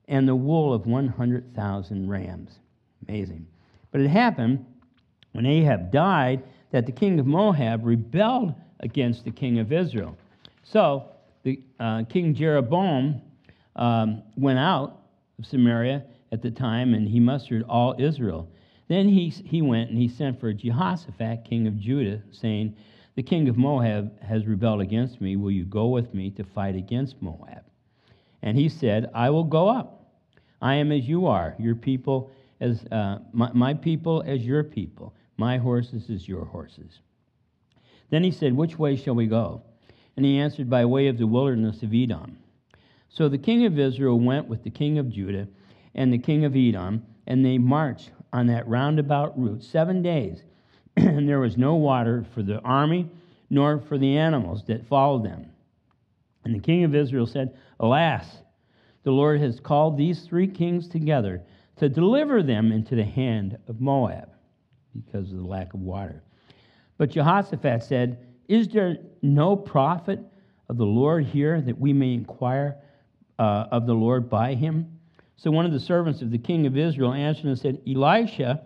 and 0.09 0.27
the 0.27 0.35
wool 0.35 0.73
of 0.73 0.87
100,000 0.87 2.09
rams. 2.09 2.59
Amazing. 3.07 3.47
But 3.91 4.01
it 4.01 4.09
happened 4.09 4.65
when 5.33 5.47
Ahab 5.47 5.93
died 5.93 6.43
that 6.71 6.87
the 6.87 6.93
king 6.93 7.21
of 7.21 7.27
Moab 7.27 7.85
rebelled 7.85 8.55
against 8.81 9.25
the 9.25 9.31
king 9.31 9.59
of 9.59 9.73
Israel. 9.73 10.17
So 10.63 11.11
the 11.43 11.61
uh, 11.79 12.05
King 12.05 12.35
Jeroboam 12.35 13.21
um, 13.77 14.23
went 14.37 14.59
out 14.59 15.01
of 15.39 15.47
Samaria 15.47 16.05
at 16.33 16.43
the 16.43 16.51
time 16.51 16.95
and 16.95 17.09
he 17.09 17.21
mustered 17.21 17.65
all 17.69 17.95
Israel. 17.99 18.49
Then 18.89 19.09
he, 19.09 19.29
he 19.29 19.63
went 19.63 19.91
and 19.91 19.99
he 19.99 20.09
sent 20.09 20.41
for 20.41 20.53
Jehoshaphat, 20.53 21.45
king 21.45 21.67
of 21.67 21.79
Judah, 21.79 22.23
saying, 22.33 22.75
The 23.17 23.23
king 23.23 23.49
of 23.49 23.57
Moab 23.57 24.21
has 24.23 24.47
rebelled 24.47 24.81
against 24.81 25.21
me. 25.21 25.37
Will 25.37 25.51
you 25.51 25.65
go 25.65 25.89
with 25.89 26.15
me 26.15 26.31
to 26.33 26.45
fight 26.45 26.75
against 26.75 27.21
Moab? 27.21 27.65
And 28.43 28.57
he 28.57 28.69
said, 28.69 29.11
I 29.15 29.31
will 29.31 29.45
go 29.45 29.69
up. 29.69 29.98
I 30.61 30.75
am 30.75 30.93
as 30.93 31.09
you 31.09 31.27
are, 31.27 31.55
your 31.59 31.75
people 31.75 32.31
as 32.61 32.85
uh, 32.91 33.19
my, 33.33 33.53
my 33.53 33.75
people 33.75 34.23
as 34.27 34.45
your 34.45 34.65
people, 34.65 35.15
my 35.37 35.59
horses 35.59 36.11
as 36.11 36.29
your 36.29 36.45
horses. 36.45 36.99
Then 38.11 38.25
he 38.25 38.31
said, 38.31 38.57
Which 38.57 38.79
way 38.79 38.97
shall 38.97 39.15
we 39.15 39.27
go? 39.27 39.63
And 40.17 40.25
he 40.25 40.39
answered, 40.39 40.69
By 40.69 40.85
way 40.85 41.07
of 41.09 41.19
the 41.19 41.27
wilderness 41.27 41.83
of 41.83 41.95
Edom. 41.95 42.39
So 43.09 43.29
the 43.29 43.39
king 43.39 43.65
of 43.65 43.79
Israel 43.79 44.19
went 44.19 44.49
with 44.49 44.65
the 44.65 44.71
king 44.71 44.99
of 44.99 45.11
Judah 45.11 45.49
and 45.95 46.13
the 46.13 46.19
king 46.19 46.45
of 46.45 46.57
Edom, 46.57 47.05
and 47.27 47.45
they 47.45 47.59
marched 47.59 48.11
on 48.33 48.47
that 48.49 48.69
roundabout 48.69 49.39
route 49.39 49.63
seven 49.63 50.03
days. 50.03 50.43
and 50.97 51.29
there 51.29 51.41
was 51.41 51.57
no 51.57 51.75
water 51.75 52.27
for 52.35 52.43
the 52.43 52.59
army 52.61 53.09
nor 53.51 53.79
for 53.79 53.97
the 53.97 54.17
animals 54.17 54.65
that 54.67 54.87
followed 54.87 55.25
them. 55.25 55.51
And 56.45 56.55
the 56.55 56.61
king 56.61 56.85
of 56.85 56.95
Israel 56.95 57.27
said, 57.27 57.57
Alas, 57.81 58.39
the 59.09 59.13
Lord 59.13 59.41
has 59.41 59.59
called 59.59 59.97
these 59.97 60.21
three 60.25 60.47
kings 60.47 60.87
together 60.87 61.43
to 61.77 61.89
deliver 61.89 62.43
them 62.43 62.71
into 62.73 62.95
the 62.95 63.07
hand 63.07 63.57
of 63.67 63.81
Moab 63.81 64.29
because 64.95 65.33
of 65.33 65.39
the 65.39 65.47
lack 65.47 65.73
of 65.73 65.81
water. 65.81 66.23
But 66.99 67.13
Jehoshaphat 67.13 67.85
said, 67.85 68.27
Is 68.49 68.69
there 68.69 68.99
no 69.23 69.57
prophet 69.57 70.21
of 70.69 70.77
the 70.77 70.85
Lord 70.85 71.25
here 71.25 71.59
that 71.59 71.81
we 71.81 71.95
may 71.95 72.13
inquire 72.13 72.77
uh, 73.39 73.69
of 73.73 73.87
the 73.87 73.95
Lord 73.95 74.29
by 74.29 74.53
him? 74.55 74.99
So 75.37 75.51
one 75.51 75.65
of 75.65 75.73
the 75.73 75.81
servants 75.81 76.21
of 76.21 76.31
the 76.31 76.37
king 76.37 76.67
of 76.67 76.77
Israel 76.77 77.15
answered 77.15 77.47
and 77.47 77.59
said, 77.59 77.81
Elisha, 77.89 78.61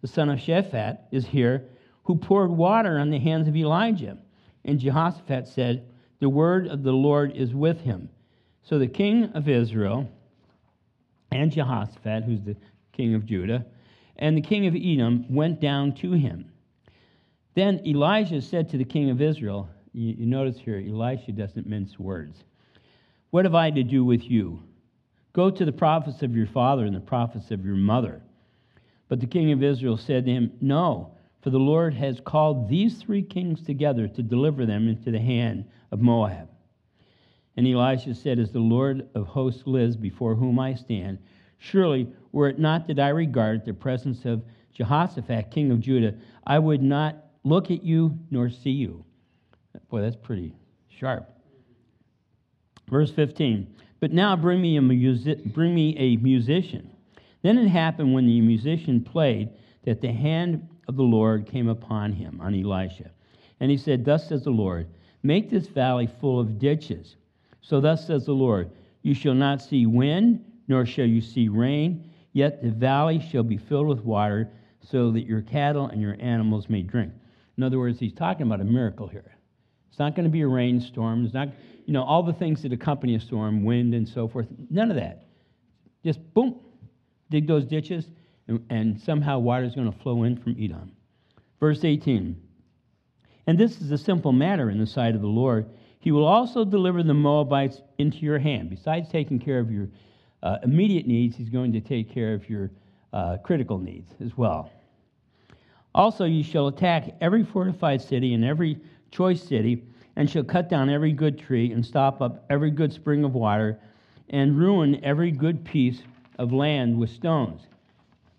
the 0.00 0.06
son 0.06 0.30
of 0.30 0.38
Shaphat, 0.38 0.98
is 1.10 1.26
here, 1.26 1.70
who 2.04 2.14
poured 2.14 2.52
water 2.52 3.00
on 3.00 3.10
the 3.10 3.18
hands 3.18 3.48
of 3.48 3.56
Elijah. 3.56 4.16
And 4.64 4.78
Jehoshaphat 4.78 5.48
said, 5.48 5.90
The 6.20 6.28
word 6.28 6.68
of 6.68 6.84
the 6.84 6.92
Lord 6.92 7.32
is 7.34 7.52
with 7.52 7.80
him. 7.80 8.10
So 8.62 8.78
the 8.78 8.86
king 8.86 9.32
of 9.34 9.48
Israel 9.48 10.08
and 11.30 11.50
Jehoshaphat, 11.50 12.24
who's 12.24 12.42
the 12.42 12.56
king 12.92 13.14
of 13.14 13.26
Judah, 13.26 13.66
and 14.16 14.36
the 14.36 14.42
king 14.42 14.66
of 14.66 14.74
Edom 14.74 15.26
went 15.28 15.60
down 15.60 15.94
to 15.96 16.12
him. 16.12 16.50
Then 17.54 17.80
Elijah 17.86 18.40
said 18.40 18.68
to 18.70 18.78
the 18.78 18.84
king 18.84 19.10
of 19.10 19.20
Israel, 19.20 19.68
you, 19.92 20.26
notice 20.26 20.58
here, 20.58 20.78
Elisha 20.78 21.32
doesn't 21.32 21.66
mince 21.66 21.98
words. 21.98 22.44
What 23.30 23.44
have 23.44 23.54
I 23.54 23.70
to 23.70 23.82
do 23.82 24.04
with 24.04 24.22
you? 24.22 24.62
Go 25.32 25.50
to 25.50 25.64
the 25.64 25.72
prophets 25.72 26.22
of 26.22 26.36
your 26.36 26.46
father 26.46 26.84
and 26.84 26.94
the 26.94 27.00
prophets 27.00 27.50
of 27.50 27.64
your 27.64 27.74
mother. 27.74 28.22
But 29.08 29.20
the 29.20 29.26
king 29.26 29.52
of 29.52 29.62
Israel 29.62 29.96
said 29.96 30.26
to 30.26 30.32
him, 30.32 30.52
No, 30.60 31.14
for 31.42 31.50
the 31.50 31.58
Lord 31.58 31.94
has 31.94 32.20
called 32.20 32.68
these 32.68 32.98
three 32.98 33.22
kings 33.22 33.62
together 33.62 34.08
to 34.08 34.22
deliver 34.22 34.64
them 34.64 34.88
into 34.88 35.10
the 35.10 35.18
hand 35.18 35.64
of 35.90 36.00
Moab. 36.00 36.48
And 37.56 37.66
Elisha 37.66 38.14
said, 38.14 38.38
As 38.38 38.50
the 38.50 38.60
Lord 38.60 39.08
of 39.14 39.26
hosts 39.26 39.66
lives 39.66 39.96
before 39.96 40.34
whom 40.34 40.58
I 40.58 40.74
stand, 40.74 41.18
surely 41.58 42.08
were 42.32 42.48
it 42.48 42.58
not 42.58 42.86
that 42.86 42.98
I 42.98 43.08
regard 43.08 43.64
the 43.64 43.74
presence 43.74 44.24
of 44.24 44.42
Jehoshaphat, 44.72 45.50
king 45.50 45.70
of 45.70 45.80
Judah, 45.80 46.14
I 46.46 46.58
would 46.58 46.82
not 46.82 47.16
look 47.44 47.70
at 47.70 47.82
you 47.82 48.18
nor 48.30 48.48
see 48.48 48.70
you. 48.70 49.04
Boy, 49.90 50.00
that's 50.00 50.16
pretty 50.16 50.54
sharp. 50.88 51.28
Verse 52.88 53.10
15. 53.10 53.74
But 54.00 54.12
now 54.12 54.34
bring 54.34 54.60
me 54.60 54.76
a, 54.76 54.82
music, 54.82 55.44
bring 55.44 55.74
me 55.74 55.96
a 55.98 56.16
musician. 56.16 56.90
Then 57.42 57.58
it 57.58 57.68
happened 57.68 58.14
when 58.14 58.26
the 58.26 58.40
musician 58.40 59.02
played 59.02 59.50
that 59.84 60.00
the 60.00 60.12
hand 60.12 60.68
of 60.88 60.96
the 60.96 61.02
Lord 61.02 61.46
came 61.46 61.68
upon 61.68 62.12
him, 62.12 62.40
on 62.40 62.54
Elisha. 62.54 63.10
And 63.60 63.70
he 63.70 63.76
said, 63.76 64.04
Thus 64.04 64.28
says 64.28 64.44
the 64.44 64.50
Lord, 64.50 64.88
make 65.22 65.50
this 65.50 65.68
valley 65.68 66.08
full 66.20 66.40
of 66.40 66.58
ditches 66.58 67.16
so 67.62 67.80
thus 67.80 68.06
says 68.06 68.26
the 68.26 68.32
Lord 68.32 68.70
You 69.02 69.14
shall 69.14 69.34
not 69.34 69.62
see 69.62 69.86
wind, 69.86 70.44
nor 70.68 70.84
shall 70.84 71.06
you 71.06 71.20
see 71.20 71.48
rain, 71.48 72.10
yet 72.32 72.62
the 72.62 72.70
valley 72.70 73.20
shall 73.20 73.42
be 73.42 73.56
filled 73.56 73.86
with 73.86 74.04
water, 74.04 74.50
so 74.80 75.10
that 75.12 75.26
your 75.26 75.40
cattle 75.40 75.86
and 75.86 76.02
your 76.02 76.16
animals 76.20 76.68
may 76.68 76.82
drink. 76.82 77.12
In 77.56 77.62
other 77.62 77.78
words, 77.78 77.98
he's 78.00 78.12
talking 78.12 78.46
about 78.46 78.60
a 78.60 78.64
miracle 78.64 79.06
here. 79.06 79.36
It's 79.88 79.98
not 79.98 80.16
going 80.16 80.24
to 80.24 80.30
be 80.30 80.40
a 80.40 80.48
rainstorm. 80.48 81.24
It's 81.24 81.34
not, 81.34 81.48
you 81.86 81.92
know, 81.92 82.02
all 82.02 82.22
the 82.22 82.32
things 82.32 82.62
that 82.62 82.72
accompany 82.72 83.14
a 83.14 83.20
storm, 83.20 83.64
wind 83.64 83.94
and 83.94 84.08
so 84.08 84.26
forth. 84.26 84.46
None 84.70 84.90
of 84.90 84.96
that. 84.96 85.26
Just 86.04 86.18
boom, 86.34 86.58
dig 87.30 87.46
those 87.46 87.64
ditches, 87.64 88.10
and, 88.48 88.64
and 88.70 89.00
somehow 89.00 89.38
water 89.38 89.64
is 89.64 89.74
going 89.74 89.90
to 89.90 89.98
flow 89.98 90.24
in 90.24 90.36
from 90.36 90.56
Edom. 90.58 90.92
Verse 91.60 91.84
18. 91.84 92.40
And 93.46 93.58
this 93.58 93.80
is 93.80 93.92
a 93.92 93.98
simple 93.98 94.32
matter 94.32 94.70
in 94.70 94.78
the 94.78 94.86
sight 94.86 95.14
of 95.14 95.20
the 95.20 95.28
Lord 95.28 95.68
he 96.02 96.10
will 96.10 96.24
also 96.24 96.64
deliver 96.64 97.04
the 97.04 97.14
Moabites 97.14 97.80
into 97.98 98.18
your 98.18 98.40
hand. 98.40 98.68
Besides 98.68 99.08
taking 99.08 99.38
care 99.38 99.60
of 99.60 99.70
your 99.70 99.86
uh, 100.42 100.58
immediate 100.64 101.06
needs, 101.06 101.36
he's 101.36 101.48
going 101.48 101.72
to 101.72 101.80
take 101.80 102.12
care 102.12 102.34
of 102.34 102.50
your 102.50 102.72
uh, 103.12 103.36
critical 103.44 103.78
needs 103.78 104.10
as 104.20 104.36
well. 104.36 104.68
Also, 105.94 106.24
you 106.24 106.42
shall 106.42 106.66
attack 106.66 107.14
every 107.20 107.44
fortified 107.44 108.02
city 108.02 108.34
and 108.34 108.44
every 108.44 108.80
choice 109.12 109.40
city, 109.40 109.84
and 110.16 110.28
shall 110.28 110.42
cut 110.42 110.68
down 110.68 110.90
every 110.90 111.12
good 111.12 111.38
tree, 111.38 111.70
and 111.70 111.86
stop 111.86 112.20
up 112.20 112.46
every 112.50 112.72
good 112.72 112.92
spring 112.92 113.22
of 113.22 113.34
water, 113.34 113.78
and 114.30 114.58
ruin 114.58 114.98
every 115.04 115.30
good 115.30 115.64
piece 115.64 116.02
of 116.40 116.52
land 116.52 116.98
with 116.98 117.10
stones. 117.10 117.60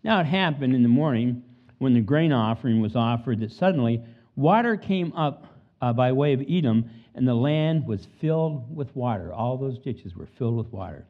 Now 0.04 0.20
it 0.20 0.26
happened 0.26 0.76
in 0.76 0.84
the 0.84 0.90
morning 0.90 1.42
when 1.78 1.94
the 1.94 2.02
grain 2.02 2.34
offering 2.34 2.82
was 2.82 2.98
offered 2.98 3.40
that 3.40 3.54
suddenly 3.54 4.04
water 4.36 4.76
came 4.76 5.14
up 5.14 5.46
uh, 5.82 5.94
by 5.94 6.12
way 6.12 6.34
of 6.34 6.44
Edom, 6.50 6.90
and 7.16 7.28
the 7.28 7.36
land 7.36 7.86
was 7.86 8.08
filled 8.20 8.76
with 8.76 8.96
water. 8.96 9.34
All 9.34 9.58
those 9.58 9.78
ditches 9.80 10.16
were 10.16 10.28
filled 10.38 10.58
with 10.58 10.72
water. 10.72 11.06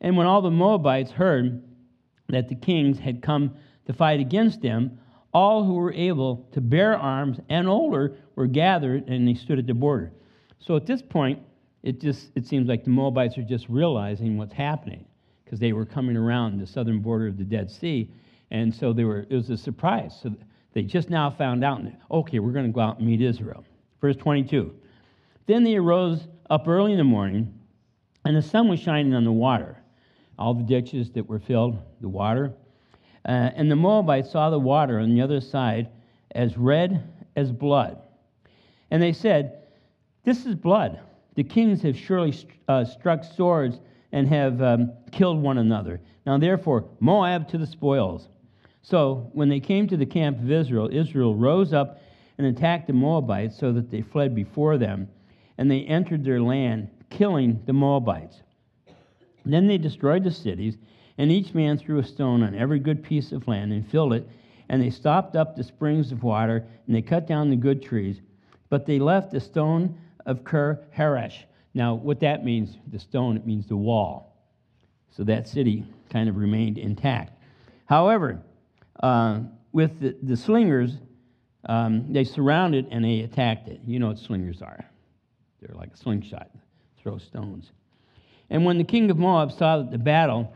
And 0.00 0.16
when 0.16 0.26
all 0.26 0.42
the 0.42 0.50
Moabites 0.50 1.10
heard 1.10 1.62
that 2.28 2.48
the 2.48 2.54
kings 2.54 2.98
had 2.98 3.22
come 3.22 3.54
to 3.86 3.92
fight 3.92 4.20
against 4.20 4.62
them, 4.62 4.98
all 5.32 5.64
who 5.64 5.74
were 5.74 5.92
able 5.92 6.48
to 6.52 6.60
bear 6.60 6.96
arms 6.96 7.38
and 7.48 7.68
older 7.68 8.16
were 8.34 8.46
gathered 8.46 9.08
and 9.08 9.28
they 9.28 9.34
stood 9.34 9.58
at 9.58 9.66
the 9.66 9.74
border. 9.74 10.12
So 10.58 10.76
at 10.76 10.86
this 10.86 11.02
point, 11.02 11.40
it 11.82 12.00
just 12.00 12.30
it 12.34 12.46
seems 12.46 12.68
like 12.68 12.84
the 12.84 12.90
Moabites 12.90 13.38
are 13.38 13.42
just 13.42 13.68
realizing 13.68 14.38
what's 14.38 14.52
happening 14.52 15.04
because 15.44 15.60
they 15.60 15.72
were 15.72 15.86
coming 15.86 16.16
around 16.16 16.58
the 16.58 16.66
southern 16.66 17.00
border 17.00 17.28
of 17.28 17.38
the 17.38 17.44
Dead 17.44 17.70
Sea, 17.70 18.10
and 18.50 18.74
so 18.74 18.92
they 18.92 19.04
were 19.04 19.26
it 19.30 19.34
was 19.34 19.50
a 19.50 19.56
surprise. 19.56 20.18
So 20.20 20.34
they 20.72 20.82
just 20.82 21.10
now 21.10 21.30
found 21.30 21.62
out, 21.62 21.82
okay, 22.10 22.38
we're 22.40 22.52
going 22.52 22.66
to 22.66 22.72
go 22.72 22.80
out 22.80 22.98
and 22.98 23.06
meet 23.06 23.22
Israel. 23.22 23.64
Verse 24.00 24.16
22. 24.16 24.74
Then 25.46 25.64
they 25.64 25.76
arose 25.76 26.26
up 26.50 26.66
early 26.68 26.92
in 26.92 26.98
the 26.98 27.04
morning, 27.04 27.54
and 28.24 28.36
the 28.36 28.42
sun 28.42 28.68
was 28.68 28.80
shining 28.80 29.14
on 29.14 29.24
the 29.24 29.32
water, 29.32 29.76
all 30.38 30.54
the 30.54 30.64
ditches 30.64 31.10
that 31.12 31.28
were 31.28 31.38
filled, 31.38 31.78
the 32.00 32.08
water. 32.08 32.52
Uh, 33.24 33.50
and 33.54 33.70
the 33.70 33.76
Moabites 33.76 34.30
saw 34.30 34.50
the 34.50 34.58
water 34.58 34.98
on 34.98 35.14
the 35.14 35.22
other 35.22 35.40
side 35.40 35.88
as 36.32 36.56
red 36.56 37.02
as 37.36 37.52
blood. 37.52 37.98
And 38.90 39.02
they 39.02 39.12
said, 39.12 39.62
This 40.24 40.46
is 40.46 40.54
blood. 40.54 41.00
The 41.34 41.44
kings 41.44 41.82
have 41.82 41.96
surely 41.96 42.34
uh, 42.68 42.84
struck 42.84 43.22
swords 43.24 43.80
and 44.12 44.28
have 44.28 44.62
um, 44.62 44.92
killed 45.12 45.40
one 45.40 45.58
another. 45.58 46.00
Now, 46.24 46.38
therefore, 46.38 46.88
Moab 47.00 47.48
to 47.48 47.58
the 47.58 47.66
spoils. 47.66 48.28
So, 48.82 49.30
when 49.32 49.48
they 49.48 49.60
came 49.60 49.88
to 49.88 49.96
the 49.96 50.06
camp 50.06 50.38
of 50.38 50.50
Israel, 50.50 50.88
Israel 50.92 51.34
rose 51.34 51.72
up 51.72 52.00
and 52.38 52.46
attacked 52.46 52.86
the 52.86 52.92
Moabites 52.92 53.58
so 53.58 53.72
that 53.72 53.90
they 53.90 54.02
fled 54.02 54.34
before 54.34 54.78
them, 54.78 55.08
and 55.58 55.70
they 55.70 55.80
entered 55.80 56.24
their 56.24 56.40
land, 56.40 56.88
killing 57.10 57.62
the 57.66 57.72
Moabites. 57.72 58.42
Then 59.44 59.66
they 59.66 59.78
destroyed 59.78 60.24
the 60.24 60.30
cities, 60.30 60.76
and 61.18 61.30
each 61.30 61.54
man 61.54 61.78
threw 61.78 61.98
a 61.98 62.04
stone 62.04 62.42
on 62.42 62.54
every 62.54 62.78
good 62.78 63.02
piece 63.02 63.32
of 63.32 63.46
land 63.48 63.72
and 63.72 63.88
filled 63.88 64.12
it, 64.12 64.28
and 64.68 64.82
they 64.82 64.90
stopped 64.90 65.36
up 65.36 65.54
the 65.54 65.64
springs 65.64 66.12
of 66.12 66.22
water, 66.22 66.66
and 66.86 66.94
they 66.94 67.02
cut 67.02 67.26
down 67.26 67.50
the 67.50 67.56
good 67.56 67.82
trees. 67.82 68.20
But 68.68 68.86
they 68.86 68.98
left 68.98 69.30
the 69.30 69.40
stone 69.40 69.96
of 70.26 70.44
Kir 70.44 70.80
Haraseth. 70.96 71.44
Now, 71.72 71.94
what 71.94 72.20
that 72.20 72.44
means, 72.44 72.76
the 72.90 72.98
stone, 72.98 73.36
it 73.36 73.46
means 73.46 73.68
the 73.68 73.76
wall. 73.76 74.36
So 75.10 75.24
that 75.24 75.46
city 75.46 75.84
kind 76.10 76.28
of 76.28 76.36
remained 76.36 76.78
intact. 76.78 77.32
However, 77.84 78.42
uh, 79.00 79.40
with 79.72 80.00
the, 80.00 80.16
the 80.22 80.36
slingers, 80.36 80.98
um, 81.66 82.12
they 82.12 82.24
surrounded 82.24 82.88
and 82.90 83.04
they 83.04 83.20
attacked 83.20 83.68
it. 83.68 83.80
You 83.86 83.98
know 83.98 84.08
what 84.08 84.18
slingers 84.18 84.62
are. 84.62 84.84
They're 85.66 85.76
like 85.76 85.92
a 85.92 85.96
slingshot, 85.96 86.50
throw 86.98 87.18
stones. 87.18 87.72
And 88.50 88.64
when 88.64 88.78
the 88.78 88.84
king 88.84 89.10
of 89.10 89.18
Moab 89.18 89.50
saw 89.50 89.78
that 89.78 89.90
the 89.90 89.98
battle 89.98 90.52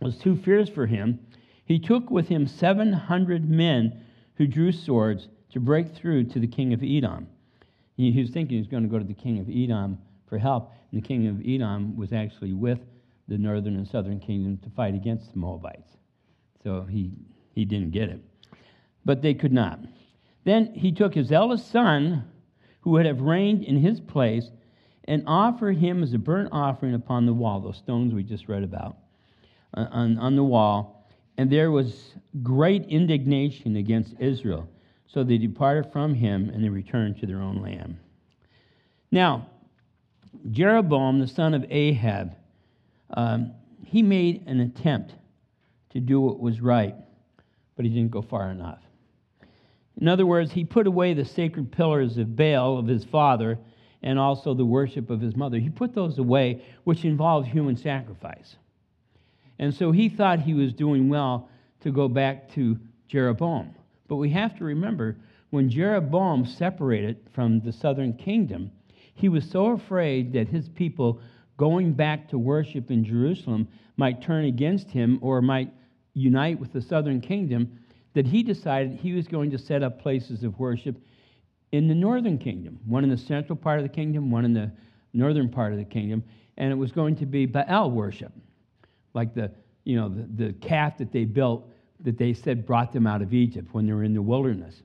was 0.00 0.18
too 0.18 0.36
fierce 0.36 0.68
for 0.68 0.86
him, 0.86 1.18
he 1.64 1.78
took 1.78 2.10
with 2.10 2.28
him 2.28 2.46
700 2.46 3.48
men 3.48 4.04
who 4.34 4.46
drew 4.46 4.72
swords 4.72 5.28
to 5.50 5.60
break 5.60 5.94
through 5.94 6.24
to 6.24 6.38
the 6.38 6.46
king 6.46 6.72
of 6.72 6.82
Edom. 6.82 7.28
He, 7.96 8.10
he 8.10 8.20
was 8.20 8.30
thinking 8.30 8.56
he 8.56 8.60
was 8.60 8.68
going 8.68 8.82
to 8.82 8.88
go 8.88 8.98
to 8.98 9.04
the 9.04 9.14
king 9.14 9.38
of 9.38 9.48
Edom 9.48 9.98
for 10.28 10.38
help, 10.38 10.72
and 10.90 11.02
the 11.02 11.06
king 11.06 11.26
of 11.26 11.40
Edom 11.46 11.96
was 11.96 12.12
actually 12.12 12.52
with 12.52 12.80
the 13.28 13.38
northern 13.38 13.76
and 13.76 13.86
southern 13.86 14.20
kingdom 14.20 14.58
to 14.58 14.70
fight 14.70 14.94
against 14.94 15.32
the 15.32 15.38
Moabites. 15.38 15.96
So 16.62 16.82
he, 16.82 17.12
he 17.54 17.64
didn't 17.64 17.92
get 17.92 18.08
it. 18.08 18.20
But 19.04 19.22
they 19.22 19.34
could 19.34 19.52
not. 19.52 19.80
Then 20.44 20.74
he 20.74 20.92
took 20.92 21.14
his 21.14 21.30
eldest 21.32 21.70
son, 21.70 22.24
who 22.80 22.90
would 22.90 23.06
have 23.06 23.20
reigned 23.20 23.64
in 23.64 23.76
his 23.76 24.00
place, 24.00 24.50
and 25.04 25.24
offered 25.26 25.76
him 25.76 26.02
as 26.02 26.12
a 26.12 26.18
burnt 26.18 26.48
offering 26.52 26.94
upon 26.94 27.26
the 27.26 27.32
wall, 27.32 27.60
those 27.60 27.76
stones 27.76 28.14
we 28.14 28.22
just 28.22 28.48
read 28.48 28.62
about, 28.62 28.96
uh, 29.74 29.86
on, 29.90 30.18
on 30.18 30.36
the 30.36 30.44
wall. 30.44 31.08
And 31.36 31.50
there 31.50 31.70
was 31.70 32.14
great 32.42 32.84
indignation 32.86 33.76
against 33.76 34.14
Israel. 34.20 34.68
So 35.06 35.24
they 35.24 35.38
departed 35.38 35.90
from 35.90 36.14
him 36.14 36.50
and 36.50 36.62
they 36.62 36.68
returned 36.68 37.18
to 37.20 37.26
their 37.26 37.40
own 37.40 37.60
land. 37.62 37.96
Now, 39.10 39.48
Jeroboam, 40.50 41.18
the 41.18 41.26
son 41.26 41.54
of 41.54 41.64
Ahab, 41.68 42.36
um, 43.14 43.52
he 43.84 44.02
made 44.02 44.46
an 44.46 44.60
attempt 44.60 45.14
to 45.90 46.00
do 46.00 46.20
what 46.20 46.38
was 46.38 46.60
right, 46.60 46.94
but 47.74 47.84
he 47.84 47.90
didn't 47.90 48.12
go 48.12 48.22
far 48.22 48.50
enough. 48.50 48.78
In 49.98 50.08
other 50.08 50.26
words, 50.26 50.52
he 50.52 50.64
put 50.64 50.86
away 50.86 51.14
the 51.14 51.24
sacred 51.24 51.72
pillars 51.72 52.18
of 52.18 52.36
Baal 52.36 52.78
of 52.78 52.86
his 52.86 53.04
father 53.04 53.58
and 54.02 54.18
also 54.18 54.54
the 54.54 54.64
worship 54.64 55.10
of 55.10 55.20
his 55.20 55.36
mother. 55.36 55.58
He 55.58 55.68
put 55.68 55.94
those 55.94 56.18
away, 56.18 56.62
which 56.84 57.04
involved 57.04 57.48
human 57.48 57.76
sacrifice. 57.76 58.56
And 59.58 59.74
so 59.74 59.92
he 59.92 60.08
thought 60.08 60.40
he 60.40 60.54
was 60.54 60.72
doing 60.72 61.08
well 61.08 61.50
to 61.80 61.90
go 61.90 62.08
back 62.08 62.50
to 62.54 62.78
Jeroboam. 63.08 63.74
But 64.08 64.16
we 64.16 64.30
have 64.30 64.56
to 64.58 64.64
remember 64.64 65.16
when 65.50 65.68
Jeroboam 65.68 66.46
separated 66.46 67.18
from 67.32 67.60
the 67.60 67.72
southern 67.72 68.14
kingdom, 68.14 68.70
he 69.14 69.28
was 69.28 69.48
so 69.48 69.72
afraid 69.72 70.32
that 70.32 70.48
his 70.48 70.68
people 70.68 71.20
going 71.56 71.92
back 71.92 72.28
to 72.28 72.38
worship 72.38 72.90
in 72.90 73.04
Jerusalem 73.04 73.68
might 73.96 74.22
turn 74.22 74.46
against 74.46 74.90
him 74.90 75.18
or 75.20 75.42
might 75.42 75.74
unite 76.14 76.58
with 76.58 76.72
the 76.72 76.80
southern 76.80 77.20
kingdom 77.20 77.79
that 78.14 78.26
he 78.26 78.42
decided 78.42 78.98
he 78.98 79.12
was 79.12 79.26
going 79.26 79.50
to 79.50 79.58
set 79.58 79.82
up 79.82 80.00
places 80.00 80.42
of 80.42 80.58
worship 80.58 80.96
in 81.72 81.86
the 81.86 81.94
northern 81.94 82.38
kingdom, 82.38 82.78
one 82.86 83.04
in 83.04 83.10
the 83.10 83.16
central 83.16 83.56
part 83.56 83.78
of 83.78 83.84
the 83.84 83.88
kingdom, 83.88 84.30
one 84.30 84.44
in 84.44 84.52
the 84.52 84.70
northern 85.12 85.48
part 85.48 85.72
of 85.72 85.78
the 85.78 85.84
kingdom, 85.84 86.22
and 86.56 86.72
it 86.72 86.76
was 86.76 86.92
going 86.92 87.16
to 87.16 87.26
be 87.26 87.46
Baal 87.46 87.90
worship, 87.90 88.32
like 89.14 89.34
the 89.34 89.50
you 89.84 89.96
know 89.96 90.08
the, 90.08 90.44
the 90.44 90.52
calf 90.54 90.98
that 90.98 91.12
they 91.12 91.24
built 91.24 91.68
that 92.02 92.18
they 92.18 92.32
said 92.32 92.66
brought 92.66 92.92
them 92.92 93.06
out 93.06 93.22
of 93.22 93.32
Egypt 93.32 93.68
when 93.72 93.86
they 93.86 93.92
were 93.92 94.04
in 94.04 94.14
the 94.14 94.22
wilderness. 94.22 94.82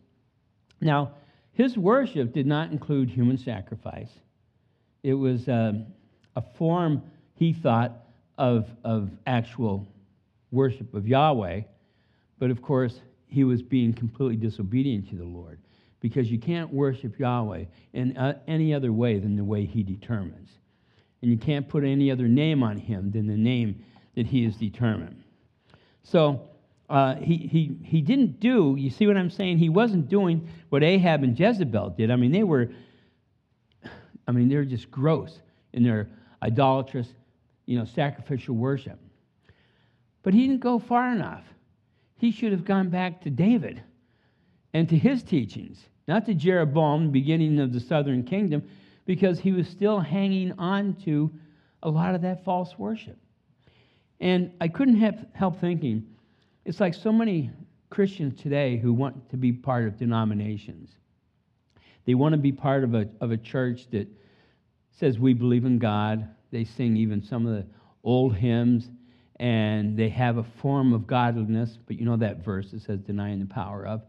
Now, 0.81 1.13
his 1.53 1.77
worship 1.77 2.33
did 2.33 2.45
not 2.45 2.71
include 2.71 3.09
human 3.09 3.37
sacrifice. 3.37 4.11
It 5.03 5.13
was 5.13 5.47
um, 5.47 5.85
a 6.35 6.41
form, 6.41 7.01
he 7.35 7.53
thought, 7.53 8.05
of, 8.37 8.67
of 8.83 9.09
actual 9.25 9.87
worship 10.51 10.93
of 10.93 11.07
Yahweh. 11.07 11.61
But 12.39 12.51
of 12.51 12.61
course, 12.61 12.99
he 13.35 13.43
was 13.43 13.61
being 13.61 13.91
completely 13.91 14.37
disobedient 14.37 15.09
to 15.09 15.17
the 15.17 15.25
Lord 15.25 15.59
because 15.99 16.31
you 16.31 16.39
can't 16.39 16.71
worship 16.71 17.19
Yahweh 17.19 17.65
in 17.91 18.15
uh, 18.15 18.39
any 18.47 18.73
other 18.73 18.93
way 18.93 19.19
than 19.19 19.35
the 19.35 19.43
way 19.43 19.65
he 19.65 19.83
determines. 19.83 20.51
And 21.21 21.29
you 21.29 21.37
can't 21.37 21.67
put 21.67 21.83
any 21.83 22.09
other 22.09 22.29
name 22.29 22.63
on 22.63 22.77
him 22.77 23.11
than 23.11 23.27
the 23.27 23.35
name 23.35 23.83
that 24.15 24.25
he 24.25 24.45
has 24.45 24.55
determined. 24.55 25.21
So 26.03 26.47
uh, 26.89 27.15
he, 27.15 27.35
he, 27.35 27.77
he 27.83 27.99
didn't 27.99 28.39
do, 28.39 28.77
you 28.79 28.89
see 28.89 29.05
what 29.05 29.17
I'm 29.17 29.29
saying? 29.29 29.57
He 29.57 29.67
wasn't 29.67 30.07
doing 30.07 30.47
what 30.69 30.81
Ahab 30.81 31.23
and 31.23 31.37
Jezebel 31.37 31.89
did. 31.89 32.11
I 32.11 32.15
mean, 32.15 32.31
they 32.31 32.43
were, 32.43 32.69
I 34.29 34.31
mean, 34.31 34.47
they 34.47 34.55
were 34.55 34.63
just 34.63 34.89
gross 34.89 35.41
in 35.73 35.83
their 35.83 36.07
idolatrous, 36.41 37.09
you 37.65 37.77
know, 37.77 37.83
sacrificial 37.83 38.55
worship. 38.55 38.97
But 40.23 40.33
he 40.33 40.47
didn't 40.47 40.61
go 40.61 40.79
far 40.79 41.11
enough. 41.11 41.43
He 42.17 42.31
should 42.31 42.51
have 42.51 42.65
gone 42.65 42.89
back 42.89 43.21
to 43.21 43.29
David 43.29 43.81
and 44.73 44.87
to 44.89 44.97
his 44.97 45.23
teachings, 45.23 45.85
not 46.07 46.25
to 46.25 46.33
Jeroboam, 46.33 47.11
beginning 47.11 47.59
of 47.59 47.73
the 47.73 47.79
southern 47.79 48.23
kingdom, 48.23 48.63
because 49.05 49.39
he 49.39 49.51
was 49.51 49.67
still 49.67 49.99
hanging 49.99 50.53
on 50.53 50.95
to 51.05 51.31
a 51.83 51.89
lot 51.89 52.15
of 52.15 52.21
that 52.21 52.43
false 52.43 52.77
worship. 52.77 53.17
And 54.19 54.51
I 54.61 54.67
couldn't 54.67 55.29
help 55.33 55.59
thinking, 55.59 56.07
it's 56.63 56.79
like 56.79 56.93
so 56.93 57.11
many 57.11 57.51
Christians 57.89 58.41
today 58.41 58.77
who 58.77 58.93
want 58.93 59.29
to 59.29 59.37
be 59.37 59.51
part 59.51 59.85
of 59.85 59.97
denominations. 59.97 60.89
They 62.05 62.15
want 62.15 62.33
to 62.33 62.37
be 62.37 62.51
part 62.51 62.83
of 62.83 62.95
a, 62.95 63.07
of 63.21 63.31
a 63.31 63.37
church 63.37 63.89
that 63.91 64.07
says 64.91 65.19
we 65.19 65.33
believe 65.33 65.65
in 65.65 65.79
God. 65.79 66.27
They 66.51 66.63
sing 66.63 66.95
even 66.97 67.21
some 67.21 67.45
of 67.45 67.53
the 67.53 67.65
old 68.03 68.35
hymns 68.35 68.89
and 69.37 69.97
they 69.97 70.09
have 70.09 70.37
a 70.37 70.43
form 70.43 70.93
of 70.93 71.05
godliness, 71.07 71.77
but 71.85 71.99
you 71.99 72.05
know 72.05 72.17
that 72.17 72.43
verse 72.43 72.71
that 72.71 72.81
says 72.81 72.99
denying 73.01 73.39
the 73.39 73.45
power 73.45 73.85
of. 73.85 74.01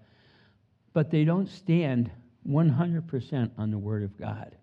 But 0.92 1.10
they 1.10 1.24
don't 1.24 1.48
stand 1.48 2.10
100% 2.48 3.50
on 3.58 3.70
the 3.70 3.78
Word 3.78 4.04
of 4.04 4.18
God. 4.18 4.56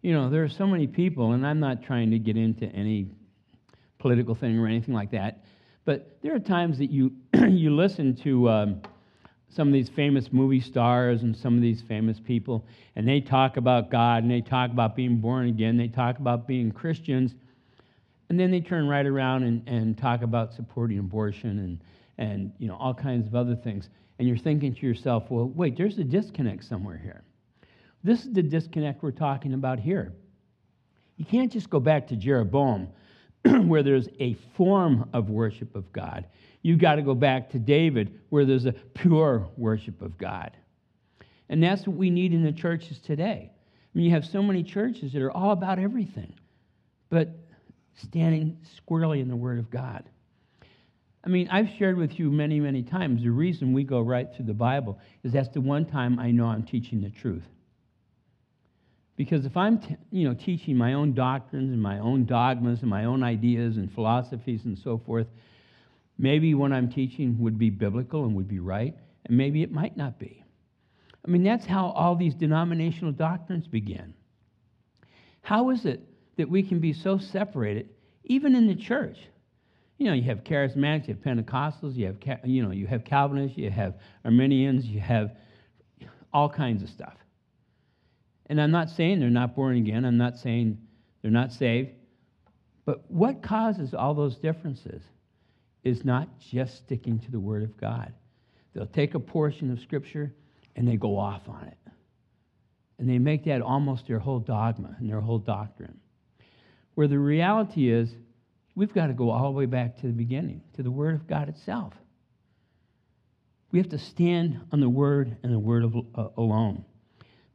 You 0.00 0.12
know, 0.12 0.30
there 0.30 0.42
are 0.42 0.48
so 0.48 0.66
many 0.66 0.86
people, 0.86 1.32
and 1.32 1.46
I'm 1.46 1.60
not 1.60 1.82
trying 1.82 2.10
to 2.10 2.18
get 2.18 2.36
into 2.36 2.66
any 2.66 3.08
political 3.98 4.34
thing 4.34 4.58
or 4.58 4.66
anything 4.66 4.94
like 4.94 5.10
that, 5.12 5.44
but 5.84 6.18
there 6.22 6.34
are 6.34 6.40
times 6.40 6.78
that 6.78 6.90
you, 6.90 7.12
you 7.48 7.74
listen 7.74 8.16
to 8.16 8.48
um, 8.48 8.82
some 9.48 9.68
of 9.68 9.74
these 9.74 9.90
famous 9.90 10.32
movie 10.32 10.60
stars 10.60 11.22
and 11.22 11.36
some 11.36 11.54
of 11.54 11.60
these 11.60 11.82
famous 11.82 12.18
people, 12.18 12.64
and 12.96 13.06
they 13.06 13.20
talk 13.20 13.58
about 13.58 13.90
God 13.90 14.22
and 14.22 14.32
they 14.32 14.40
talk 14.40 14.70
about 14.70 14.96
being 14.96 15.18
born 15.18 15.48
again, 15.48 15.76
they 15.76 15.88
talk 15.88 16.18
about 16.18 16.48
being 16.48 16.72
Christians 16.72 17.34
And 18.32 18.40
then 18.40 18.50
they 18.50 18.62
turn 18.62 18.88
right 18.88 19.04
around 19.04 19.42
and, 19.42 19.62
and 19.68 19.98
talk 19.98 20.22
about 20.22 20.54
supporting 20.54 20.98
abortion 20.98 21.58
and, 21.58 21.84
and 22.16 22.50
you 22.56 22.66
know, 22.66 22.76
all 22.76 22.94
kinds 22.94 23.26
of 23.26 23.34
other 23.34 23.54
things. 23.54 23.90
And 24.18 24.26
you're 24.26 24.38
thinking 24.38 24.74
to 24.74 24.86
yourself, 24.86 25.24
well, 25.28 25.50
wait, 25.54 25.76
there's 25.76 25.98
a 25.98 26.04
disconnect 26.04 26.64
somewhere 26.64 26.96
here. 26.96 27.24
This 28.02 28.24
is 28.24 28.32
the 28.32 28.42
disconnect 28.42 29.02
we're 29.02 29.10
talking 29.10 29.52
about 29.52 29.78
here. 29.78 30.14
You 31.18 31.26
can't 31.26 31.52
just 31.52 31.68
go 31.68 31.78
back 31.78 32.06
to 32.06 32.16
Jeroboam 32.16 32.88
where 33.66 33.82
there's 33.82 34.08
a 34.18 34.32
form 34.56 35.10
of 35.12 35.28
worship 35.28 35.76
of 35.76 35.92
God. 35.92 36.24
You've 36.62 36.78
got 36.78 36.94
to 36.94 37.02
go 37.02 37.14
back 37.14 37.50
to 37.50 37.58
David 37.58 38.18
where 38.30 38.46
there's 38.46 38.64
a 38.64 38.72
pure 38.72 39.46
worship 39.58 40.00
of 40.00 40.16
God. 40.16 40.56
And 41.50 41.62
that's 41.62 41.86
what 41.86 41.98
we 41.98 42.08
need 42.08 42.32
in 42.32 42.42
the 42.42 42.52
churches 42.52 42.98
today. 42.98 43.50
I 43.52 43.90
mean, 43.92 44.06
you 44.06 44.12
have 44.12 44.24
so 44.24 44.42
many 44.42 44.62
churches 44.62 45.12
that 45.12 45.20
are 45.20 45.30
all 45.30 45.50
about 45.50 45.78
everything, 45.78 46.32
but 47.10 47.41
standing 47.94 48.58
squarely 48.76 49.20
in 49.20 49.28
the 49.28 49.36
Word 49.36 49.58
of 49.58 49.70
God. 49.70 50.08
I 51.24 51.28
mean, 51.28 51.48
I've 51.50 51.68
shared 51.78 51.96
with 51.96 52.18
you 52.18 52.30
many, 52.30 52.58
many 52.58 52.82
times 52.82 53.22
the 53.22 53.30
reason 53.30 53.72
we 53.72 53.84
go 53.84 54.00
right 54.00 54.26
through 54.34 54.46
the 54.46 54.54
Bible 54.54 54.98
is 55.22 55.32
that's 55.32 55.48
the 55.50 55.60
one 55.60 55.84
time 55.84 56.18
I 56.18 56.32
know 56.32 56.46
I'm 56.46 56.64
teaching 56.64 57.00
the 57.00 57.10
truth. 57.10 57.44
Because 59.16 59.44
if 59.46 59.56
I'm, 59.56 59.78
t- 59.78 59.96
you 60.10 60.28
know, 60.28 60.34
teaching 60.34 60.76
my 60.76 60.94
own 60.94 61.12
doctrines 61.14 61.70
and 61.70 61.80
my 61.80 61.98
own 62.00 62.24
dogmas 62.24 62.80
and 62.80 62.90
my 62.90 63.04
own 63.04 63.22
ideas 63.22 63.76
and 63.76 63.92
philosophies 63.92 64.64
and 64.64 64.76
so 64.76 64.98
forth, 64.98 65.28
maybe 66.18 66.54
what 66.54 66.72
I'm 66.72 66.90
teaching 66.90 67.38
would 67.38 67.56
be 67.56 67.70
biblical 67.70 68.24
and 68.24 68.34
would 68.34 68.48
be 68.48 68.58
right, 68.58 68.96
and 69.26 69.36
maybe 69.36 69.62
it 69.62 69.70
might 69.70 69.96
not 69.96 70.18
be. 70.18 70.42
I 71.24 71.30
mean, 71.30 71.44
that's 71.44 71.66
how 71.66 71.90
all 71.90 72.16
these 72.16 72.34
denominational 72.34 73.12
doctrines 73.12 73.68
begin. 73.68 74.14
How 75.42 75.70
is 75.70 75.84
it 75.84 76.00
that 76.36 76.48
we 76.48 76.62
can 76.62 76.80
be 76.80 76.92
so 76.92 77.18
separated, 77.18 77.88
even 78.24 78.54
in 78.54 78.66
the 78.66 78.74
church? 78.74 79.18
You 79.98 80.06
know, 80.06 80.14
you 80.14 80.22
have 80.24 80.42
charismatics, 80.44 81.08
you 81.08 81.14
have 81.14 81.22
Pentecostals, 81.22 81.94
you 81.94 82.06
have, 82.06 82.40
you 82.44 82.62
know, 82.62 82.72
you 82.72 82.86
have 82.86 83.04
Calvinists, 83.04 83.56
you 83.56 83.70
have 83.70 83.94
Arminians, 84.24 84.84
you 84.86 85.00
have 85.00 85.36
all 86.32 86.48
kinds 86.48 86.82
of 86.82 86.88
stuff. 86.88 87.14
And 88.46 88.60
I'm 88.60 88.70
not 88.70 88.90
saying 88.90 89.20
they're 89.20 89.30
not 89.30 89.54
born 89.54 89.76
again, 89.76 90.04
I'm 90.04 90.18
not 90.18 90.38
saying 90.38 90.78
they're 91.20 91.30
not 91.30 91.52
saved. 91.52 91.90
But 92.84 93.08
what 93.10 93.42
causes 93.42 93.94
all 93.94 94.14
those 94.14 94.36
differences 94.36 95.02
is 95.84 96.04
not 96.04 96.28
just 96.38 96.78
sticking 96.78 97.18
to 97.20 97.30
the 97.30 97.40
Word 97.40 97.62
of 97.62 97.76
God. 97.76 98.12
They'll 98.74 98.86
take 98.86 99.14
a 99.14 99.20
portion 99.20 99.70
of 99.70 99.80
Scripture 99.80 100.34
and 100.74 100.86
they 100.88 100.96
go 100.96 101.18
off 101.18 101.48
on 101.48 101.64
it. 101.64 101.78
And 102.98 103.08
they 103.08 103.18
make 103.18 103.44
that 103.44 103.62
almost 103.62 104.06
their 104.06 104.18
whole 104.18 104.38
dogma 104.38 104.96
and 104.98 105.08
their 105.08 105.20
whole 105.20 105.38
doctrine. 105.38 105.98
Where 106.94 107.08
the 107.08 107.18
reality 107.18 107.90
is, 107.90 108.14
we've 108.74 108.92
got 108.92 109.06
to 109.06 109.12
go 109.12 109.30
all 109.30 109.44
the 109.44 109.58
way 109.58 109.66
back 109.66 109.96
to 109.98 110.06
the 110.06 110.12
beginning, 110.12 110.62
to 110.74 110.82
the 110.82 110.90
Word 110.90 111.14
of 111.14 111.26
God 111.26 111.48
itself. 111.48 111.94
We 113.70 113.78
have 113.78 113.88
to 113.90 113.98
stand 113.98 114.60
on 114.72 114.80
the 114.80 114.88
Word 114.88 115.36
and 115.42 115.52
the 115.52 115.58
Word 115.58 115.84
of, 115.84 115.96
uh, 116.14 116.28
alone. 116.36 116.84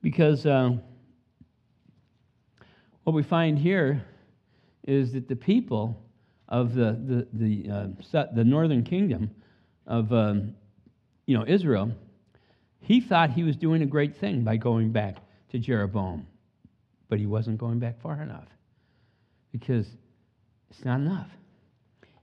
Because 0.02 0.46
uh, 0.46 0.72
what 3.04 3.14
we 3.14 3.24
find 3.24 3.60
here 3.60 4.04
is 4.88 5.14
that 5.14 5.28
the 5.28 5.36
people 5.36 6.04
of 6.48 6.74
the, 6.74 6.98
the, 7.06 7.28
the, 7.34 7.72
uh, 7.72 8.26
the 8.34 8.44
northern 8.44 8.84
kingdom 8.84 9.30
of 9.86 10.12
um, 10.12 10.56
you 11.26 11.38
know, 11.38 11.46
Israel, 11.48 11.92
he 12.80 13.02
thought 13.02 13.32
he 13.32 13.44
was 13.44 13.56
doing 13.56 13.84
a 13.84 13.86
great 13.86 14.18
thing 14.18 14.44
by 14.44 14.58
going 14.58 14.92
back 14.92 15.18
to 15.52 15.60
Jeroboam. 15.60 16.26
But 17.10 17.20
he 17.20 17.26
wasn't 17.26 17.58
going 17.58 17.80
back 17.80 18.02
far 18.02 18.22
enough 18.22 18.48
because 19.60 19.88
it's 20.70 20.84
not 20.86 21.00
enough. 21.00 21.30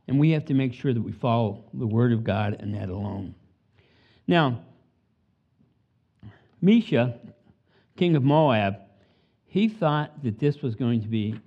And 0.06 0.18
we 0.18 0.30
have 0.32 0.44
to 0.46 0.54
make 0.54 0.74
sure 0.74 0.92
that 0.92 1.00
we 1.00 1.12
follow 1.12 1.64
the 1.72 1.86
Word 1.86 2.12
of 2.12 2.24
God 2.24 2.56
and 2.60 2.74
that 2.74 2.88
alone. 2.88 3.34
Now, 4.26 4.60
Mesha, 6.62 7.18
king 7.96 8.16
of 8.16 8.22
Moab, 8.22 8.76
he 9.46 9.68
thought 9.68 10.22
that 10.22 10.38
this 10.38 10.62
was 10.62 10.74
going 10.74 11.00
to 11.02 11.08
be 11.08 11.38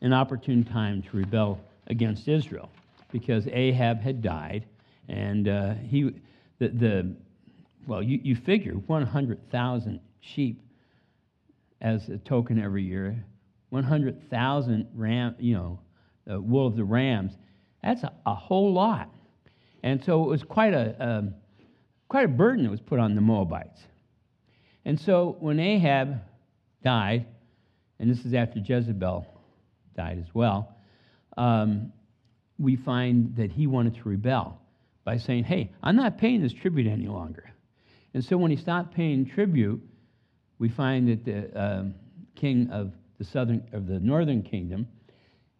an 0.00 0.12
opportune 0.12 0.64
time 0.64 1.02
to 1.02 1.16
rebel 1.16 1.60
against 1.86 2.28
Israel 2.28 2.70
because 3.12 3.46
Ahab 3.48 4.00
had 4.00 4.22
died, 4.22 4.66
and 5.08 5.48
uh, 5.48 5.74
he, 5.74 6.14
the, 6.58 6.68
the, 6.68 7.14
well, 7.86 8.02
you, 8.02 8.18
you 8.22 8.34
figure 8.34 8.72
100,000 8.72 10.00
sheep 10.20 10.60
as 11.80 12.08
a 12.08 12.18
token 12.18 12.60
every 12.60 12.82
year, 12.82 13.24
100,000 13.74 14.88
ram, 14.94 15.34
you 15.38 15.54
know, 15.54 15.80
uh, 16.30 16.40
wool 16.40 16.66
of 16.66 16.76
the 16.76 16.84
rams. 16.84 17.32
That's 17.82 18.02
a, 18.02 18.12
a, 18.24 18.34
whole 18.34 18.72
lot, 18.72 19.10
and 19.82 20.02
so 20.04 20.24
it 20.24 20.28
was 20.28 20.42
quite 20.42 20.72
a 20.72 20.96
um, 21.06 21.34
quite 22.08 22.24
a 22.24 22.28
burden 22.28 22.64
that 22.64 22.70
was 22.70 22.80
put 22.80 22.98
on 22.98 23.14
the 23.14 23.20
Moabites. 23.20 23.80
And 24.86 24.98
so 25.00 25.36
when 25.40 25.58
Ahab 25.60 26.20
died, 26.82 27.26
and 27.98 28.10
this 28.10 28.24
is 28.24 28.32
after 28.32 28.60
Jezebel 28.60 29.26
died 29.96 30.18
as 30.18 30.34
well, 30.34 30.74
um, 31.36 31.92
we 32.58 32.76
find 32.76 33.36
that 33.36 33.50
he 33.50 33.66
wanted 33.66 33.96
to 33.96 34.08
rebel 34.08 34.60
by 35.04 35.18
saying, 35.18 35.44
Hey, 35.44 35.72
I'm 35.82 35.96
not 35.96 36.18
paying 36.18 36.42
this 36.42 36.52
tribute 36.52 36.86
any 36.86 37.06
longer. 37.06 37.50
And 38.14 38.24
so 38.24 38.36
when 38.36 38.50
he 38.50 38.56
stopped 38.56 38.94
paying 38.94 39.26
tribute, 39.26 39.82
we 40.58 40.68
find 40.68 41.08
that 41.08 41.24
the 41.24 41.60
um, 41.60 41.94
king 42.36 42.70
of 42.70 42.92
the 43.18 43.24
southern 43.24 43.66
of 43.72 43.86
the 43.86 44.00
northern 44.00 44.42
kingdom, 44.42 44.88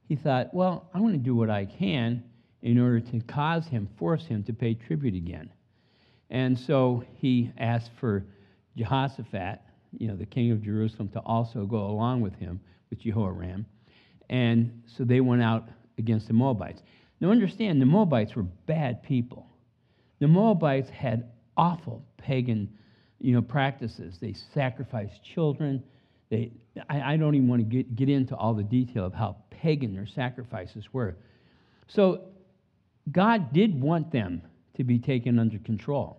he 0.09 0.17
thought, 0.17 0.53
well, 0.53 0.89
I'm 0.93 1.01
going 1.01 1.13
to 1.13 1.19
do 1.19 1.35
what 1.35 1.51
I 1.51 1.65
can 1.65 2.23
in 2.63 2.79
order 2.79 3.01
to 3.01 3.21
cause 3.21 3.67
him, 3.67 3.89
force 3.99 4.27
him 4.27 4.43
to 4.45 4.53
pay 4.53 4.75
tribute 4.75 5.15
again. 5.15 5.51
And 6.31 6.59
so 6.59 7.05
he 7.19 7.53
asked 7.59 7.91
for 8.01 8.25
Jehoshaphat, 8.77 9.61
you 9.97 10.09
know, 10.09 10.17
the 10.17 10.27
king 10.27 10.51
of 10.51 10.63
Jerusalem, 10.63 11.09
to 11.11 11.21
also 11.21 11.67
go 11.67 11.87
along 11.87 12.23
with 12.23 12.35
him, 12.35 12.61
with 12.91 13.01
Jehoram. 13.01 13.67
And 14.29 14.83
so 14.87 15.05
they 15.05 15.21
went 15.21 15.43
out 15.43 15.69
against 15.99 16.27
the 16.27 16.33
Moabites. 16.33 16.83
Now 17.21 17.31
understand, 17.31 17.81
the 17.81 17.87
Moabites 17.87 18.35
were 18.35 18.43
bad 18.43 19.03
people. 19.03 19.47
The 20.19 20.29
Moabites 20.29 20.91
had 20.91 21.31
awful 21.57 22.05
pagan 22.17 22.71
you 23.21 23.33
know, 23.33 23.43
practices. 23.43 24.19
They 24.21 24.35
sacrificed 24.53 25.23
children. 25.23 25.83
They, 26.31 26.53
I, 26.89 27.15
I 27.15 27.17
don't 27.17 27.35
even 27.35 27.49
want 27.49 27.61
to 27.61 27.77
get, 27.77 27.95
get 27.95 28.09
into 28.09 28.35
all 28.37 28.55
the 28.55 28.63
detail 28.63 29.05
of 29.05 29.15
how 29.15 29.37
pagan 29.51 29.95
their 29.95 30.07
sacrifices 30.07 30.93
were. 30.93 31.17
So 31.87 32.23
God 33.11 33.53
did 33.53 33.81
want 33.81 34.11
them 34.11 34.43
to 34.77 34.85
be 34.85 34.99
taken 34.99 35.39
under 35.39 35.59
control. 35.59 36.19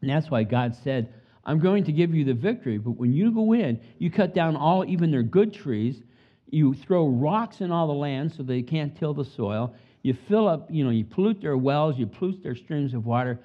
And 0.00 0.10
that's 0.10 0.30
why 0.30 0.44
God 0.44 0.76
said, 0.82 1.12
I'm 1.44 1.58
going 1.58 1.84
to 1.84 1.92
give 1.92 2.14
you 2.14 2.24
the 2.24 2.34
victory, 2.34 2.78
but 2.78 2.92
when 2.92 3.12
you 3.12 3.30
go 3.30 3.54
in, 3.54 3.80
you 3.98 4.10
cut 4.10 4.34
down 4.34 4.54
all, 4.54 4.84
even 4.84 5.10
their 5.10 5.22
good 5.22 5.54
trees, 5.54 6.02
you 6.50 6.74
throw 6.74 7.06
rocks 7.08 7.60
in 7.60 7.70
all 7.72 7.86
the 7.86 7.94
land 7.94 8.32
so 8.36 8.42
they 8.42 8.62
can't 8.62 8.96
till 8.96 9.14
the 9.14 9.24
soil, 9.24 9.74
you 10.02 10.16
fill 10.28 10.46
up, 10.46 10.68
you 10.70 10.84
know, 10.84 10.90
you 10.90 11.04
pollute 11.04 11.40
their 11.40 11.56
wells, 11.56 11.98
you 11.98 12.06
pollute 12.06 12.42
their 12.42 12.54
streams 12.54 12.94
of 12.94 13.06
water. 13.06 13.40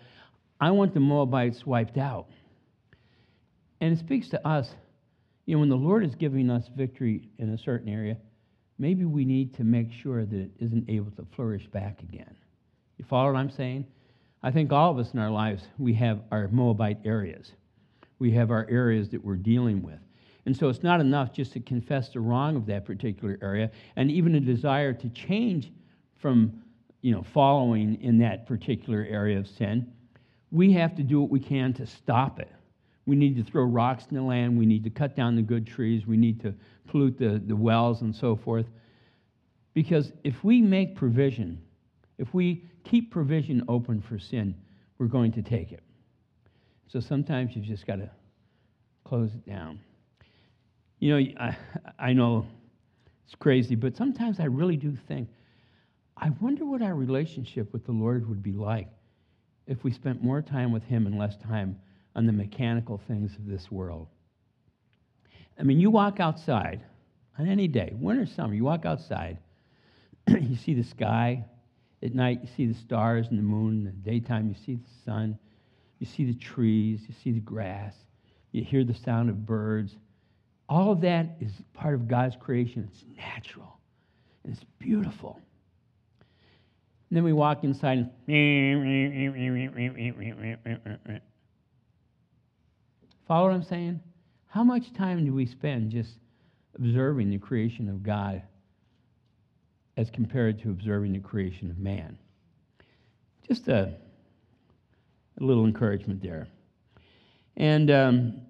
I 0.59 0.71
want 0.71 0.93
the 0.93 0.99
Moabites 0.99 1.65
wiped 1.65 1.97
out. 1.97 2.27
And 3.81 3.93
it 3.93 3.99
speaks 3.99 4.29
to 4.29 4.47
us, 4.47 4.73
you 5.45 5.55
know, 5.55 5.59
when 5.59 5.69
the 5.69 5.75
Lord 5.75 6.05
is 6.05 6.15
giving 6.15 6.49
us 6.49 6.69
victory 6.75 7.29
in 7.37 7.49
a 7.49 7.57
certain 7.57 7.89
area, 7.89 8.17
maybe 8.77 9.05
we 9.05 9.25
need 9.25 9.53
to 9.55 9.63
make 9.63 9.91
sure 9.91 10.25
that 10.25 10.35
it 10.35 10.51
isn't 10.59 10.89
able 10.89 11.11
to 11.11 11.25
flourish 11.35 11.67
back 11.67 12.01
again. 12.01 12.35
You 12.97 13.05
follow 13.05 13.31
what 13.31 13.39
I'm 13.39 13.51
saying? 13.51 13.85
I 14.41 14.51
think 14.51 14.71
all 14.71 14.91
of 14.91 14.97
us 14.97 15.13
in 15.13 15.19
our 15.19 15.31
lives, 15.31 15.63
we 15.77 15.93
have 15.95 16.21
our 16.31 16.47
Moabite 16.49 16.99
areas. 17.05 17.51
We 18.19 18.31
have 18.31 18.51
our 18.51 18.67
areas 18.69 19.09
that 19.09 19.23
we're 19.23 19.35
dealing 19.35 19.81
with. 19.81 19.99
And 20.45 20.55
so 20.55 20.67
it's 20.69 20.83
not 20.83 20.99
enough 20.99 21.31
just 21.31 21.53
to 21.53 21.59
confess 21.59 22.09
the 22.09 22.19
wrong 22.19 22.55
of 22.55 22.65
that 22.65 22.85
particular 22.85 23.37
area 23.41 23.71
and 23.95 24.11
even 24.11 24.35
a 24.35 24.39
desire 24.39 24.93
to 24.93 25.09
change 25.09 25.71
from 26.15 26.61
you 27.01 27.11
know, 27.11 27.23
following 27.33 28.01
in 28.01 28.17
that 28.19 28.47
particular 28.47 29.05
area 29.09 29.37
of 29.37 29.47
sin. 29.47 29.91
We 30.51 30.73
have 30.73 30.95
to 30.95 31.03
do 31.03 31.21
what 31.21 31.29
we 31.29 31.39
can 31.39 31.73
to 31.73 31.85
stop 31.85 32.39
it. 32.39 32.51
We 33.05 33.15
need 33.15 33.35
to 33.35 33.43
throw 33.43 33.63
rocks 33.63 34.05
in 34.09 34.15
the 34.15 34.23
land. 34.23 34.57
We 34.57 34.65
need 34.65 34.83
to 34.85 34.89
cut 34.89 35.15
down 35.15 35.35
the 35.35 35.41
good 35.41 35.67
trees. 35.67 36.07
We 36.07 36.17
need 36.17 36.39
to 36.41 36.53
pollute 36.87 37.17
the, 37.17 37.41
the 37.45 37.55
wells 37.55 38.01
and 38.01 38.15
so 38.15 38.35
forth. 38.35 38.65
Because 39.73 40.11
if 40.23 40.43
we 40.43 40.61
make 40.61 40.95
provision, 40.95 41.61
if 42.17 42.33
we 42.33 42.65
keep 42.83 43.11
provision 43.11 43.63
open 43.67 44.01
for 44.01 44.19
sin, 44.19 44.55
we're 44.97 45.07
going 45.07 45.31
to 45.33 45.41
take 45.41 45.71
it. 45.71 45.81
So 46.87 46.99
sometimes 46.99 47.55
you've 47.55 47.65
just 47.65 47.85
got 47.87 47.97
to 47.97 48.09
close 49.03 49.33
it 49.33 49.45
down. 49.45 49.79
You 50.99 51.19
know, 51.19 51.31
I, 51.39 51.57
I 51.99 52.13
know 52.13 52.45
it's 53.25 53.35
crazy, 53.35 53.75
but 53.75 53.97
sometimes 53.97 54.39
I 54.39 54.45
really 54.45 54.77
do 54.77 54.95
think, 55.07 55.27
I 56.15 56.29
wonder 56.39 56.65
what 56.65 56.81
our 56.81 56.95
relationship 56.95 57.73
with 57.73 57.85
the 57.85 57.91
Lord 57.91 58.29
would 58.29 58.43
be 58.43 58.53
like 58.53 58.87
if 59.65 59.83
we 59.83 59.91
spent 59.91 60.23
more 60.23 60.41
time 60.41 60.71
with 60.71 60.83
Him 60.83 61.07
and 61.07 61.17
less 61.17 61.35
time 61.37 61.79
on 62.15 62.25
the 62.25 62.31
mechanical 62.31 63.01
things 63.07 63.35
of 63.35 63.45
this 63.45 63.71
world. 63.71 64.07
I 65.59 65.63
mean, 65.63 65.79
you 65.79 65.89
walk 65.89 66.19
outside 66.19 66.81
on 67.37 67.47
any 67.47 67.67
day, 67.67 67.93
winter, 67.95 68.25
summer, 68.25 68.53
you 68.53 68.63
walk 68.63 68.85
outside, 68.85 69.37
you 70.27 70.55
see 70.55 70.73
the 70.73 70.83
sky. 70.83 71.45
At 72.01 72.13
night, 72.13 72.39
you 72.41 72.49
see 72.57 72.65
the 72.65 72.77
stars 72.79 73.27
and 73.29 73.39
the 73.39 73.43
moon. 73.43 73.79
In 73.79 73.85
the 73.85 73.91
daytime, 73.91 74.49
you 74.49 74.55
see 74.65 74.75
the 74.75 74.89
sun. 75.05 75.39
You 75.99 76.05
see 76.05 76.25
the 76.25 76.37
trees. 76.37 77.01
You 77.07 77.15
see 77.23 77.31
the 77.31 77.39
grass. 77.39 77.93
You 78.51 78.63
hear 78.63 78.83
the 78.83 78.93
sound 78.93 79.29
of 79.29 79.45
birds. 79.45 79.95
All 80.67 80.91
of 80.91 81.01
that 81.01 81.37
is 81.39 81.51
part 81.73 81.95
of 81.95 82.07
God's 82.07 82.35
creation. 82.35 82.89
It's 82.91 83.05
natural. 83.15 83.79
And 84.43 84.53
it's 84.53 84.65
beautiful. 84.79 85.39
And 87.09 87.17
then 87.17 87.23
we 87.23 87.31
walk 87.31 87.63
inside 87.63 88.09
and 88.27 89.21
follow 93.27 93.47
what 93.47 93.55
I'm 93.55 93.63
saying? 93.63 93.99
How 94.47 94.63
much 94.63 94.93
time 94.93 95.25
do 95.25 95.33
we 95.33 95.45
spend 95.45 95.91
just 95.91 96.17
observing 96.75 97.29
the 97.29 97.37
creation 97.37 97.89
of 97.89 98.03
God 98.03 98.43
as 99.97 100.09
compared 100.09 100.61
to 100.63 100.69
observing 100.69 101.13
the 101.13 101.19
creation 101.19 101.69
of 101.71 101.77
man? 101.77 102.17
Just 103.47 103.67
a, 103.67 103.95
a 105.39 105.43
little 105.43 105.65
encouragement 105.65 106.21
there. 106.21 106.47
And 107.57 107.91
um, 107.91 108.41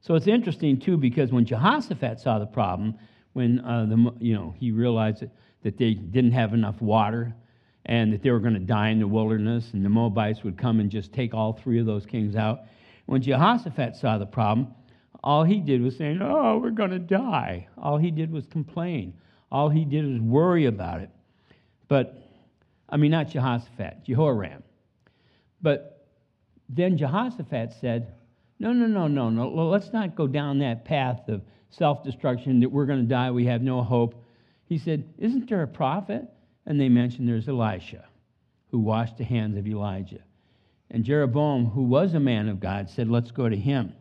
so 0.00 0.14
it's 0.14 0.26
interesting, 0.26 0.80
too, 0.80 0.96
because 0.96 1.32
when 1.32 1.44
Jehoshaphat 1.44 2.20
saw 2.20 2.38
the 2.38 2.46
problem, 2.46 2.94
when 3.34 3.60
uh, 3.60 3.86
the, 3.86 4.12
you 4.20 4.34
know, 4.34 4.54
he 4.58 4.70
realized 4.70 5.20
that, 5.20 5.30
that 5.62 5.78
they 5.78 5.94
didn't 5.94 6.32
have 6.32 6.54
enough 6.54 6.80
water 6.80 7.34
and 7.86 8.12
that 8.12 8.22
they 8.22 8.30
were 8.30 8.40
going 8.40 8.54
to 8.54 8.60
die 8.60 8.90
in 8.90 9.00
the 9.00 9.06
wilderness 9.06 9.70
and 9.72 9.84
the 9.84 9.88
Moabites 9.88 10.44
would 10.44 10.58
come 10.58 10.80
and 10.80 10.90
just 10.90 11.12
take 11.12 11.34
all 11.34 11.52
three 11.52 11.78
of 11.78 11.86
those 11.86 12.06
kings 12.06 12.36
out, 12.36 12.60
when 13.08 13.22
Jehoshaphat 13.22 13.96
saw 13.96 14.18
the 14.18 14.26
problem, 14.26 14.74
all 15.24 15.42
he 15.42 15.60
did 15.60 15.80
was 15.80 15.96
saying, 15.96 16.20
Oh, 16.20 16.58
we're 16.58 16.70
going 16.70 16.90
to 16.90 16.98
die. 16.98 17.66
All 17.78 17.96
he 17.96 18.10
did 18.10 18.30
was 18.30 18.46
complain. 18.46 19.14
All 19.50 19.70
he 19.70 19.86
did 19.86 20.04
was 20.04 20.20
worry 20.20 20.66
about 20.66 21.00
it. 21.00 21.08
But, 21.88 22.30
I 22.86 22.98
mean, 22.98 23.10
not 23.10 23.30
Jehoshaphat, 23.30 24.04
Jehoram. 24.04 24.62
But 25.62 26.06
then 26.68 26.98
Jehoshaphat 26.98 27.72
said, 27.80 28.12
No, 28.58 28.74
no, 28.74 28.86
no, 28.86 29.08
no, 29.08 29.30
no. 29.30 29.48
Let's 29.48 29.90
not 29.94 30.14
go 30.14 30.26
down 30.26 30.58
that 30.58 30.84
path 30.84 31.30
of 31.30 31.40
self 31.70 32.04
destruction 32.04 32.60
that 32.60 32.68
we're 32.68 32.84
going 32.84 33.00
to 33.00 33.08
die, 33.08 33.30
we 33.30 33.46
have 33.46 33.62
no 33.62 33.82
hope. 33.82 34.22
He 34.66 34.76
said, 34.76 35.08
Isn't 35.16 35.48
there 35.48 35.62
a 35.62 35.66
prophet? 35.66 36.26
And 36.66 36.78
they 36.78 36.90
mentioned 36.90 37.26
there's 37.26 37.48
Elisha, 37.48 38.04
who 38.70 38.80
washed 38.80 39.16
the 39.16 39.24
hands 39.24 39.56
of 39.56 39.66
Elijah. 39.66 40.20
And 40.90 41.04
Jeroboam, 41.04 41.66
who 41.66 41.82
was 41.82 42.14
a 42.14 42.20
man 42.20 42.48
of 42.48 42.60
God, 42.60 42.88
said, 42.88 43.08
Let's 43.08 43.30
go 43.30 43.48
to 43.48 43.56
him. 43.56 43.92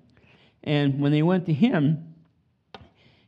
And 0.64 1.00
when 1.00 1.12
they 1.12 1.24
went 1.24 1.46
to 1.48 1.54
him, 1.54 2.16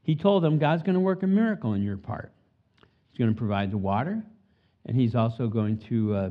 he 0.04 0.16
told 0.16 0.44
them, 0.44 0.58
God's 0.58 0.84
going 0.84 0.96
to 0.96 1.00
work 1.00 1.24
a 1.24 1.28
miracle 1.28 1.74
in 1.74 1.84
your 1.84 1.98
part. 1.98 2.32
He's 3.10 3.18
going 3.18 3.32
to 3.32 3.38
provide 3.38 3.72
the 3.72 3.78
water, 3.78 4.24
and 4.86 4.98
he's 4.98 5.16
also 5.16 5.48
going 5.48 5.78
to 5.90 6.16
uh, 6.16 6.30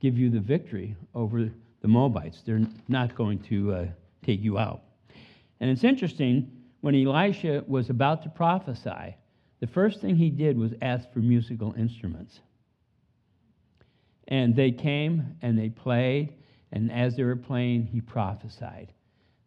give 0.00 0.18
you 0.18 0.28
the 0.28 0.40
victory 0.40 0.96
over 1.14 1.50
the 1.80 1.88
Moabites. 1.88 2.42
They're 2.44 2.66
not 2.88 3.14
going 3.14 3.38
to 3.44 3.72
uh, 3.72 3.86
take 4.24 4.42
you 4.42 4.58
out. 4.58 4.82
And 5.60 5.70
it's 5.70 5.84
interesting, 5.84 6.50
when 6.80 6.94
Elisha 6.94 7.64
was 7.66 7.90
about 7.90 8.22
to 8.24 8.28
prophesy, 8.28 9.16
the 9.60 9.66
first 9.66 10.00
thing 10.00 10.16
he 10.16 10.30
did 10.30 10.58
was 10.58 10.72
ask 10.82 11.10
for 11.12 11.20
musical 11.20 11.74
instruments. 11.78 12.40
And 14.28 14.54
they 14.54 14.72
came 14.72 15.36
and 15.40 15.58
they 15.58 15.70
played 15.70 16.34
and 16.72 16.90
as 16.92 17.16
they 17.16 17.22
were 17.22 17.36
playing, 17.36 17.86
he 17.86 18.00
prophesied. 18.00 18.92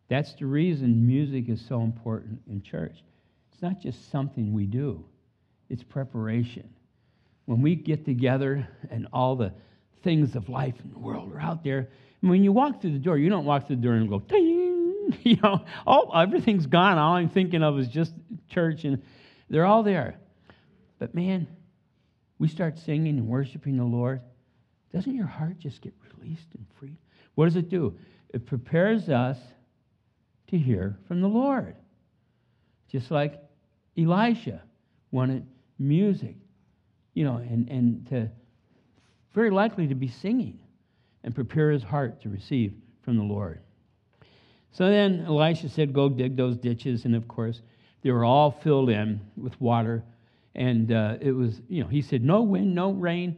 That's 0.07 0.33
the 0.33 0.45
reason 0.45 1.05
music 1.05 1.49
is 1.49 1.63
so 1.67 1.81
important 1.81 2.41
in 2.47 2.61
church. 2.61 3.03
It's 3.51 3.61
not 3.61 3.79
just 3.79 4.11
something 4.11 4.53
we 4.53 4.65
do, 4.65 5.05
it's 5.69 5.83
preparation. 5.83 6.69
When 7.45 7.61
we 7.61 7.75
get 7.75 8.05
together 8.05 8.67
and 8.91 9.07
all 9.11 9.35
the 9.35 9.51
things 10.03 10.35
of 10.35 10.49
life 10.49 10.75
in 10.83 10.91
the 10.91 10.99
world 10.99 11.33
are 11.33 11.41
out 11.41 11.63
there, 11.63 11.89
when 12.21 12.43
you 12.43 12.51
walk 12.51 12.81
through 12.81 12.91
the 12.93 12.99
door, 12.99 13.17
you 13.17 13.29
don't 13.29 13.45
walk 13.45 13.67
through 13.67 13.77
the 13.77 13.81
door 13.81 13.93
and 13.93 14.07
go, 14.07 14.19
ding, 14.19 15.13
you 15.23 15.37
know, 15.41 15.65
oh, 15.87 16.11
everything's 16.11 16.67
gone. 16.67 16.97
All 16.97 17.15
I'm 17.15 17.29
thinking 17.29 17.63
of 17.63 17.79
is 17.79 17.87
just 17.87 18.13
church, 18.49 18.83
and 18.83 19.01
they're 19.49 19.65
all 19.65 19.83
there. 19.83 20.15
But 20.99 21.15
man, 21.15 21.47
we 22.37 22.47
start 22.47 22.77
singing 22.77 23.17
and 23.17 23.27
worshiping 23.27 23.77
the 23.77 23.83
Lord. 23.83 24.21
Doesn't 24.93 25.15
your 25.15 25.27
heart 25.27 25.59
just 25.59 25.81
get 25.81 25.93
released 26.17 26.47
and 26.55 26.65
freed? 26.79 26.97
What 27.35 27.45
does 27.45 27.55
it 27.55 27.69
do? 27.69 27.97
It 28.33 28.45
prepares 28.45 29.09
us 29.09 29.37
to 30.47 30.57
hear 30.57 30.97
from 31.07 31.21
the 31.21 31.27
Lord. 31.27 31.75
Just 32.91 33.11
like 33.11 33.39
Elisha 33.97 34.61
wanted 35.11 35.45
music, 35.77 36.35
you 37.13 37.23
know, 37.23 37.37
and, 37.37 37.69
and 37.69 38.07
to 38.07 38.29
very 39.33 39.51
likely 39.51 39.87
to 39.87 39.95
be 39.95 40.07
singing 40.07 40.59
and 41.23 41.35
prepare 41.35 41.71
his 41.71 41.83
heart 41.83 42.21
to 42.21 42.29
receive 42.29 42.73
from 43.01 43.17
the 43.17 43.23
Lord. 43.23 43.59
So 44.71 44.89
then 44.89 45.25
Elisha 45.25 45.69
said, 45.69 45.93
Go 45.93 46.09
dig 46.09 46.35
those 46.35 46.57
ditches. 46.57 47.05
And 47.05 47.15
of 47.15 47.27
course, 47.27 47.61
they 48.01 48.11
were 48.11 48.25
all 48.25 48.51
filled 48.51 48.89
in 48.89 49.21
with 49.35 49.59
water. 49.59 50.03
And 50.55 50.91
uh, 50.91 51.17
it 51.21 51.31
was, 51.31 51.61
you 51.67 51.83
know, 51.83 51.89
he 51.89 52.01
said, 52.01 52.23
No 52.23 52.41
wind, 52.41 52.73
no 52.73 52.91
rain. 52.91 53.37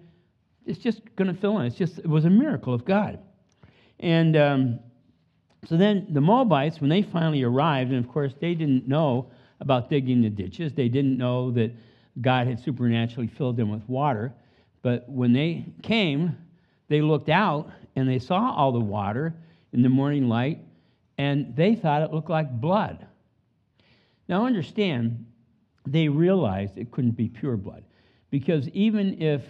It's 0.66 0.80
just 0.80 1.02
going 1.16 1.34
to 1.34 1.40
fill 1.40 1.60
in. 1.60 1.66
It's 1.66 1.76
just, 1.76 2.00
it 2.00 2.08
was 2.08 2.26
a 2.26 2.30
miracle 2.30 2.74
of 2.74 2.86
God. 2.86 3.20
And 4.00 4.36
um, 4.36 4.80
so 5.66 5.78
then 5.78 6.08
the 6.10 6.22
Moabites, 6.22 6.82
when 6.82 6.90
they 6.90 7.02
finally 7.02 7.44
arrived, 7.44 7.92
and 7.92 8.04
of 8.04 8.12
course 8.12 8.34
they 8.40 8.56
didn't 8.56 8.88
know 8.88 9.32
about 9.60 9.90
digging 9.90 10.22
the 10.22 10.30
ditches, 10.30 10.74
they 10.74 10.90
didn't 10.90 11.18
know 11.18 11.52
that 11.52 11.72
God 12.20 12.48
had 12.48 12.60
supernaturally 12.60 13.28
filled 13.28 13.58
them 13.58 13.70
with 13.70 13.88
water. 13.88 14.34
But 14.82 15.08
when 15.08 15.34
they 15.34 15.66
came, 15.84 16.36
they 16.88 17.02
looked 17.02 17.30
out 17.30 17.72
and 17.96 18.10
they 18.10 18.20
saw 18.20 18.52
all 18.52 18.72
the 18.72 18.80
water 18.80 19.36
in 19.74 19.82
the 19.82 19.90
morning 19.90 20.28
light, 20.28 20.60
and 21.18 21.56
they 21.56 21.76
thought 21.76 22.02
it 22.02 22.12
looked 22.12 22.30
like 22.30 22.52
blood. 22.52 23.06
Now, 24.28 24.46
understand, 24.46 25.26
they 25.86 26.08
realized 26.08 26.78
it 26.78 26.92
couldn't 26.92 27.12
be 27.12 27.28
pure 27.28 27.58
blood. 27.58 27.84
Because 28.30 28.68
even 28.70 29.22
if, 29.22 29.44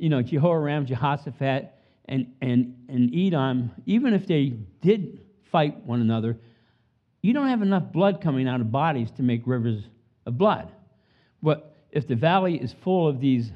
you 0.00 0.08
know, 0.08 0.22
Jehoram, 0.22 0.86
Jehoshaphat, 0.86 1.70
and, 2.06 2.32
and, 2.40 2.74
and 2.88 3.14
Edom, 3.14 3.70
even 3.84 4.14
if 4.14 4.26
they 4.26 4.54
did 4.80 5.20
fight 5.52 5.84
one 5.84 6.00
another, 6.00 6.38
you 7.20 7.34
don't 7.34 7.48
have 7.48 7.60
enough 7.60 7.92
blood 7.92 8.22
coming 8.22 8.48
out 8.48 8.62
of 8.62 8.72
bodies 8.72 9.10
to 9.18 9.22
make 9.22 9.42
rivers 9.44 9.84
of 10.24 10.38
blood. 10.38 10.72
But 11.42 11.76
if 11.90 12.08
the 12.08 12.16
valley 12.16 12.56
is 12.56 12.74
full 12.82 13.08
of 13.08 13.20
these, 13.20 13.50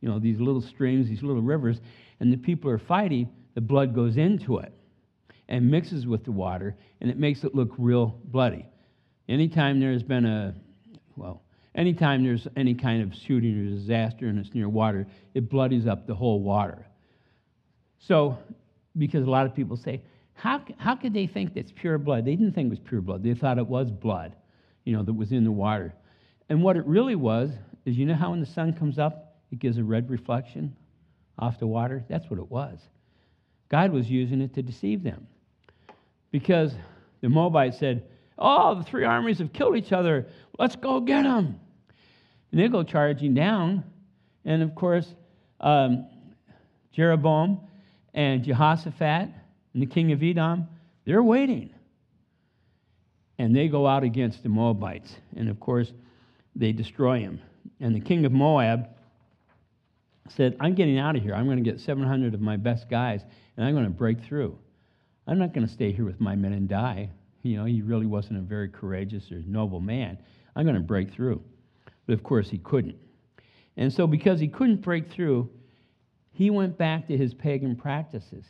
you 0.00 0.08
know, 0.08 0.18
these 0.18 0.40
little 0.40 0.60
streams, 0.60 1.08
these 1.08 1.22
little 1.22 1.42
rivers, 1.42 1.80
and 2.18 2.32
the 2.32 2.36
people 2.36 2.68
are 2.68 2.78
fighting, 2.78 3.28
the 3.54 3.60
blood 3.60 3.94
goes 3.94 4.16
into 4.16 4.58
it 4.58 4.72
and 5.48 5.70
mixes 5.70 6.04
with 6.04 6.24
the 6.24 6.32
water, 6.32 6.74
and 7.00 7.08
it 7.08 7.16
makes 7.16 7.44
it 7.44 7.54
look 7.54 7.70
real 7.78 8.18
bloody. 8.24 8.66
Anytime 9.28 9.78
there's 9.78 10.02
been 10.02 10.26
a, 10.26 10.52
well, 11.16 11.42
anytime 11.74 12.24
there's 12.24 12.46
any 12.56 12.74
kind 12.74 13.02
of 13.02 13.14
shooting 13.14 13.58
or 13.58 13.70
disaster 13.70 14.28
and 14.28 14.38
it's 14.38 14.54
near 14.54 14.68
water, 14.68 15.06
it 15.34 15.48
bloodies 15.48 15.86
up 15.86 16.06
the 16.06 16.14
whole 16.14 16.40
water. 16.40 16.86
So, 17.98 18.38
because 18.96 19.26
a 19.26 19.30
lot 19.30 19.46
of 19.46 19.54
people 19.54 19.76
say, 19.76 20.02
how, 20.34 20.62
how 20.78 20.96
could 20.96 21.14
they 21.14 21.26
think 21.26 21.54
that's 21.54 21.72
pure 21.72 21.98
blood? 21.98 22.24
They 22.24 22.36
didn't 22.36 22.52
think 22.52 22.66
it 22.66 22.70
was 22.70 22.78
pure 22.80 23.00
blood. 23.00 23.22
They 23.22 23.34
thought 23.34 23.58
it 23.58 23.66
was 23.66 23.90
blood, 23.90 24.34
you 24.84 24.96
know, 24.96 25.02
that 25.02 25.12
was 25.12 25.32
in 25.32 25.44
the 25.44 25.52
water. 25.52 25.94
And 26.48 26.62
what 26.62 26.76
it 26.76 26.86
really 26.86 27.14
was 27.14 27.50
is 27.84 27.96
you 27.96 28.04
know 28.06 28.14
how 28.14 28.30
when 28.30 28.40
the 28.40 28.46
sun 28.46 28.72
comes 28.72 28.98
up, 28.98 29.36
it 29.50 29.58
gives 29.58 29.78
a 29.78 29.84
red 29.84 30.10
reflection 30.10 30.74
off 31.38 31.58
the 31.58 31.66
water? 31.66 32.04
That's 32.08 32.28
what 32.30 32.38
it 32.38 32.50
was. 32.50 32.78
God 33.68 33.90
was 33.90 34.08
using 34.10 34.40
it 34.40 34.54
to 34.54 34.62
deceive 34.62 35.02
them. 35.02 35.26
Because 36.30 36.74
the 37.20 37.28
Moabites 37.28 37.78
said, 37.78 38.04
Oh, 38.36 38.74
the 38.74 38.84
three 38.84 39.04
armies 39.04 39.38
have 39.38 39.52
killed 39.52 39.76
each 39.76 39.92
other. 39.92 40.26
Let's 40.58 40.76
go 40.76 41.00
get 41.00 41.22
them. 41.22 41.60
And 42.54 42.62
they 42.62 42.68
go 42.68 42.84
charging 42.84 43.34
down. 43.34 43.82
And 44.44 44.62
of 44.62 44.76
course, 44.76 45.12
um, 45.60 46.06
Jeroboam 46.92 47.58
and 48.14 48.44
Jehoshaphat 48.44 49.28
and 49.72 49.82
the 49.82 49.86
king 49.86 50.12
of 50.12 50.22
Edom, 50.22 50.68
they're 51.04 51.20
waiting. 51.20 51.74
And 53.40 53.56
they 53.56 53.66
go 53.66 53.88
out 53.88 54.04
against 54.04 54.44
the 54.44 54.50
Moabites. 54.50 55.12
And 55.34 55.48
of 55.48 55.58
course, 55.58 55.92
they 56.54 56.70
destroy 56.70 57.18
him. 57.18 57.40
And 57.80 57.92
the 57.92 57.98
king 57.98 58.24
of 58.24 58.30
Moab 58.30 58.86
said, 60.28 60.56
I'm 60.60 60.76
getting 60.76 60.96
out 60.96 61.16
of 61.16 61.24
here. 61.24 61.34
I'm 61.34 61.46
going 61.46 61.58
to 61.58 61.68
get 61.68 61.80
700 61.80 62.34
of 62.34 62.40
my 62.40 62.56
best 62.56 62.88
guys, 62.88 63.20
and 63.56 63.66
I'm 63.66 63.74
going 63.74 63.86
to 63.86 63.90
break 63.90 64.22
through. 64.22 64.56
I'm 65.26 65.40
not 65.40 65.54
going 65.54 65.66
to 65.66 65.72
stay 65.72 65.90
here 65.90 66.04
with 66.04 66.20
my 66.20 66.36
men 66.36 66.52
and 66.52 66.68
die. 66.68 67.10
You 67.42 67.56
know, 67.56 67.64
he 67.64 67.82
really 67.82 68.06
wasn't 68.06 68.38
a 68.38 68.42
very 68.42 68.68
courageous 68.68 69.32
or 69.32 69.42
noble 69.44 69.80
man. 69.80 70.18
I'm 70.54 70.62
going 70.62 70.76
to 70.76 70.80
break 70.80 71.12
through. 71.12 71.42
But 72.06 72.14
of 72.14 72.22
course, 72.22 72.50
he 72.50 72.58
couldn't. 72.58 72.96
And 73.76 73.92
so, 73.92 74.06
because 74.06 74.40
he 74.40 74.48
couldn't 74.48 74.82
break 74.82 75.10
through, 75.10 75.50
he 76.32 76.50
went 76.50 76.76
back 76.76 77.08
to 77.08 77.16
his 77.16 77.34
pagan 77.34 77.76
practices. 77.76 78.44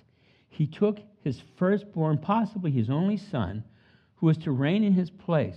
He 0.48 0.66
took 0.66 1.00
his 1.22 1.42
firstborn, 1.56 2.18
possibly 2.18 2.70
his 2.70 2.90
only 2.90 3.16
son, 3.16 3.64
who 4.16 4.26
was 4.26 4.38
to 4.38 4.52
reign 4.52 4.84
in 4.84 4.92
his 4.92 5.10
place, 5.10 5.56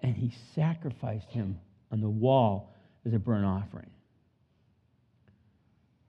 and 0.00 0.16
he 0.16 0.32
sacrificed 0.54 1.30
him 1.30 1.58
on 1.90 2.00
the 2.00 2.08
wall 2.08 2.74
as 3.06 3.12
a 3.14 3.18
burnt 3.18 3.44
offering. 3.44 3.90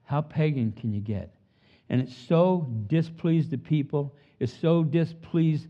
How 0.04 0.20
pagan 0.20 0.72
can 0.72 0.92
you 0.92 1.00
get? 1.00 1.34
And 1.88 2.00
it 2.00 2.08
so 2.28 2.68
displeased 2.86 3.50
the 3.50 3.58
people. 3.58 4.14
It 4.38 4.50
so 4.50 4.84
displeased, 4.84 5.66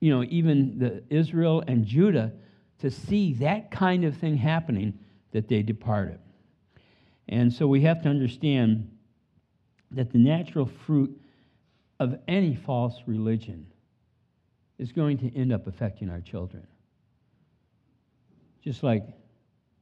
you 0.00 0.14
know, 0.14 0.24
even 0.28 0.78
the 0.78 1.02
Israel 1.10 1.62
and 1.66 1.84
Judah 1.84 2.32
to 2.84 2.90
see 2.90 3.32
that 3.32 3.70
kind 3.70 4.04
of 4.04 4.14
thing 4.14 4.36
happening 4.36 4.92
that 5.32 5.48
they 5.48 5.62
departed. 5.62 6.18
And 7.26 7.50
so 7.50 7.66
we 7.66 7.80
have 7.80 8.02
to 8.02 8.10
understand 8.10 8.90
that 9.92 10.12
the 10.12 10.18
natural 10.18 10.66
fruit 10.66 11.18
of 11.98 12.18
any 12.28 12.54
false 12.54 13.00
religion 13.06 13.64
is 14.76 14.92
going 14.92 15.16
to 15.16 15.34
end 15.34 15.50
up 15.50 15.66
affecting 15.66 16.10
our 16.10 16.20
children. 16.20 16.66
Just 18.62 18.82
like 18.82 19.06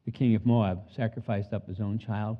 the 0.04 0.12
king 0.12 0.36
of 0.36 0.46
Moab 0.46 0.84
sacrificed 0.94 1.52
up 1.52 1.66
his 1.66 1.80
own 1.80 1.98
child. 1.98 2.36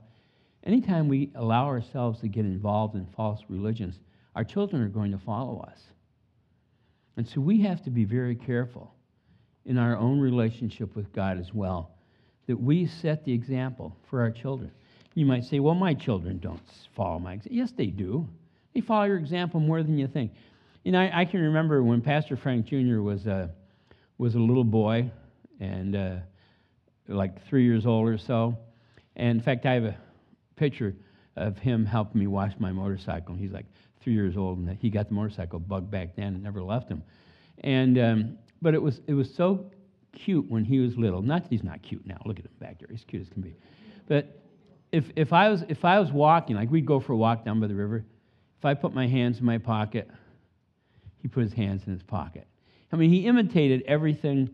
Anytime 0.63 1.09
we 1.09 1.33
allow 1.35 1.67
ourselves 1.67 2.21
to 2.21 2.29
get 2.29 2.45
involved 2.45 2.95
in 2.95 3.05
false 3.07 3.41
religions, 3.49 3.99
our 4.37 4.45
children 4.45 4.81
are 4.81 4.89
going 4.89 5.11
to 5.11 5.19
follow 5.19 5.59
us. 5.63 5.83
And 7.17 7.27
so 7.27 7.41
we 7.41 7.63
have 7.63 7.83
to 7.83 7.91
be 7.91 8.05
very 8.05 8.37
careful 8.37 8.95
in 9.65 9.79
our 9.79 9.97
own 9.97 10.21
relationship 10.21 10.95
with 10.97 11.13
God 11.13 11.39
as 11.39 11.53
well, 11.55 11.91
that 12.47 12.61
we 12.61 12.87
set 12.87 13.25
the 13.25 13.33
example 13.33 13.97
for 14.09 14.21
our 14.21 14.31
children. 14.31 14.71
You 15.15 15.27
might 15.27 15.45
say, 15.45 15.61
well, 15.61 15.75
my 15.75 15.95
children 15.95 16.39
don't 16.39 16.61
follow 16.97 17.19
my 17.19 17.35
example. 17.35 17.57
Yes, 17.57 17.73
they 17.77 17.87
do. 17.87 18.29
They 18.75 18.81
follow 18.81 19.05
your 19.05 19.19
example 19.19 19.61
more 19.61 19.83
than 19.83 19.99
you 19.99 20.09
think. 20.09 20.33
You 20.85 20.93
know, 20.93 21.01
I, 21.01 21.21
I 21.21 21.25
can 21.25 21.41
remember 21.41 21.83
when 21.83 22.01
Pastor 22.01 22.37
Frank 22.37 22.67
Jr. 22.67 23.01
was 23.01 23.27
a, 23.27 23.51
was 24.19 24.35
a 24.35 24.39
little 24.39 24.65
boy 24.65 25.11
and 25.61 25.95
uh, 25.95 26.17
like 27.09 27.47
three 27.47 27.65
years 27.65 27.87
old 27.87 28.09
or 28.09 28.19
so. 28.19 28.57
And 29.17 29.39
in 29.39 29.45
fact, 29.45 29.67
I 29.67 29.75
have 29.75 29.85
a 29.85 29.97
picture 30.57 30.97
of 31.37 31.59
him 31.59 31.85
helping 31.85 32.21
me 32.21 32.27
wash 32.27 32.53
my 32.59 32.73
motorcycle. 32.73 33.35
He's 33.35 33.53
like 33.53 33.67
three 34.01 34.15
years 34.15 34.37
old, 34.37 34.59
and 34.59 34.77
he 34.81 34.91
got 34.91 35.09
the 35.09 35.15
motorcycle 35.15 35.59
bug 35.59 35.91
back 35.91 36.17
then 36.17 36.35
and 36.35 36.43
never 36.43 36.63
left 36.63 36.89
him. 36.89 37.03
And 37.63 37.99
um, 37.99 38.39
but 38.63 38.75
it 38.75 38.81
was 38.81 39.01
it 39.07 39.15
was 39.15 39.33
so 39.35 39.67
cute 40.13 40.49
when 40.49 40.65
he 40.65 40.79
was 40.79 40.97
little. 40.97 41.21
Not 41.21 41.43
that 41.43 41.51
he's 41.51 41.65
not 41.65 41.83
cute 41.83 42.07
now. 42.07 42.19
Look 42.25 42.39
at 42.39 42.47
him 42.47 42.53
back 42.61 42.79
there; 42.79 42.89
he's 42.91 43.05
cute 43.05 43.23
as 43.23 43.29
can 43.29 43.43
be. 43.43 43.55
But 44.07 44.41
if 44.93 45.11
if 45.17 45.33
I 45.33 45.49
was 45.51 45.65
if 45.69 45.85
I 45.85 45.99
was 45.99 46.13
walking, 46.13 46.57
like 46.57 46.71
we'd 46.71 46.87
go 46.87 47.01
for 47.01 47.13
a 47.13 47.17
walk 47.17 47.45
down 47.45 47.61
by 47.61 47.67
the 47.67 47.75
river, 47.75 48.05
if 48.59 48.65
I 48.65 48.75
put 48.75 48.95
my 48.95 49.07
hands 49.07 49.41
in 49.41 49.45
my 49.45 49.59
pocket, 49.59 50.09
he 51.19 51.29
put 51.29 51.43
his 51.43 51.53
hands 51.53 51.83
in 51.87 51.93
his 51.93 52.03
pocket. 52.03 52.47
I 52.93 52.97
mean, 52.97 53.11
he 53.11 53.27
imitated 53.27 53.83
everything 53.87 54.51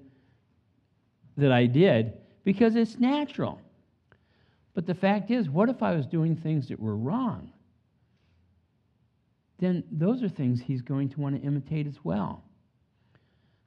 that 1.37 1.53
I 1.53 1.67
did 1.67 2.15
because 2.45 2.77
it's 2.77 2.99
natural. 2.99 3.61
But 4.75 4.87
the 4.87 4.95
fact 4.95 5.31
is, 5.31 5.51
what 5.51 5.69
if 5.69 5.83
I 5.83 5.95
was 5.95 6.07
doing 6.07 6.37
things 6.37 6.69
that 6.69 6.79
were 6.79 6.97
wrong? 6.97 7.53
Then 9.59 9.83
those 9.91 10.23
are 10.23 10.29
things 10.29 10.61
he's 10.61 10.83
going 10.83 11.09
to 11.11 11.21
want 11.21 11.35
to 11.35 11.45
imitate 11.45 11.89
as 11.89 11.99
well. 12.05 12.45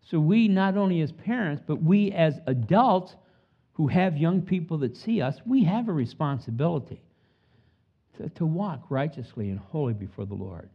So, 0.03 0.19
we, 0.19 0.47
not 0.47 0.77
only 0.77 1.01
as 1.01 1.11
parents, 1.11 1.61
but 1.65 1.81
we 1.81 2.11
as 2.11 2.39
adults 2.47 3.15
who 3.73 3.87
have 3.87 4.17
young 4.17 4.41
people 4.41 4.77
that 4.79 4.97
see 4.97 5.21
us, 5.21 5.37
we 5.45 5.63
have 5.63 5.87
a 5.87 5.93
responsibility 5.93 7.01
to, 8.17 8.29
to 8.29 8.45
walk 8.45 8.85
righteously 8.89 9.49
and 9.49 9.59
holy 9.59 9.93
before 9.93 10.25
the 10.25 10.33
Lord. 10.33 10.69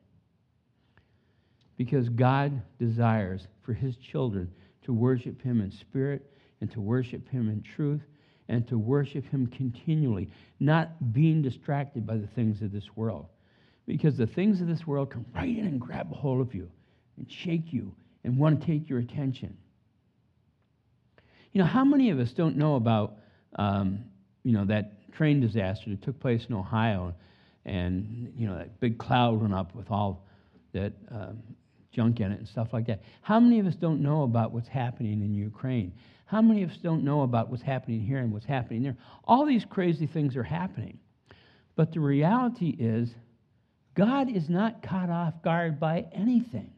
Because 1.76 2.08
God 2.08 2.62
desires 2.78 3.46
for 3.62 3.74
his 3.74 3.96
children 3.96 4.50
to 4.84 4.92
worship 4.92 5.42
him 5.42 5.60
in 5.60 5.70
spirit 5.70 6.30
and 6.60 6.70
to 6.72 6.80
worship 6.80 7.28
him 7.28 7.48
in 7.50 7.62
truth 7.62 8.00
and 8.48 8.66
to 8.68 8.78
worship 8.78 9.28
him 9.28 9.46
continually, 9.48 10.30
not 10.60 11.12
being 11.12 11.42
distracted 11.42 12.06
by 12.06 12.16
the 12.16 12.28
things 12.28 12.62
of 12.62 12.72
this 12.72 12.96
world. 12.96 13.26
Because 13.86 14.16
the 14.16 14.26
things 14.26 14.60
of 14.60 14.68
this 14.68 14.86
world 14.86 15.10
come 15.10 15.26
right 15.34 15.48
in 15.48 15.66
and 15.66 15.80
grab 15.80 16.10
a 16.10 16.14
hold 16.14 16.40
of 16.40 16.54
you 16.54 16.70
and 17.18 17.30
shake 17.30 17.72
you 17.72 17.92
and 18.26 18.36
want 18.36 18.60
to 18.60 18.66
take 18.66 18.90
your 18.90 18.98
attention. 18.98 19.56
You 21.52 21.60
know, 21.62 21.66
how 21.66 21.84
many 21.84 22.10
of 22.10 22.18
us 22.18 22.32
don't 22.32 22.56
know 22.56 22.74
about, 22.74 23.14
um, 23.54 24.00
you 24.42 24.52
know, 24.52 24.66
that 24.66 25.12
train 25.12 25.40
disaster 25.40 25.88
that 25.90 26.02
took 26.02 26.20
place 26.20 26.44
in 26.48 26.54
Ohio 26.54 27.14
and, 27.64 28.32
you 28.36 28.46
know, 28.46 28.58
that 28.58 28.78
big 28.80 28.98
cloud 28.98 29.40
went 29.40 29.54
up 29.54 29.74
with 29.74 29.90
all 29.90 30.26
that 30.72 30.92
um, 31.10 31.38
junk 31.92 32.20
in 32.20 32.32
it 32.32 32.38
and 32.40 32.48
stuff 32.48 32.68
like 32.72 32.86
that. 32.88 33.00
How 33.22 33.40
many 33.40 33.60
of 33.60 33.66
us 33.66 33.76
don't 33.76 34.02
know 34.02 34.24
about 34.24 34.52
what's 34.52 34.68
happening 34.68 35.22
in 35.22 35.32
Ukraine? 35.32 35.92
How 36.26 36.42
many 36.42 36.64
of 36.64 36.70
us 36.70 36.76
don't 36.82 37.04
know 37.04 37.22
about 37.22 37.48
what's 37.48 37.62
happening 37.62 38.00
here 38.00 38.18
and 38.18 38.32
what's 38.32 38.44
happening 38.44 38.82
there? 38.82 38.96
All 39.24 39.46
these 39.46 39.64
crazy 39.64 40.06
things 40.06 40.36
are 40.36 40.42
happening. 40.42 40.98
But 41.76 41.92
the 41.92 42.00
reality 42.00 42.76
is, 42.78 43.08
God 43.94 44.30
is 44.30 44.48
not 44.48 44.82
caught 44.82 45.10
off 45.10 45.34
guard 45.42 45.78
by 45.78 46.06
anything. 46.12 46.72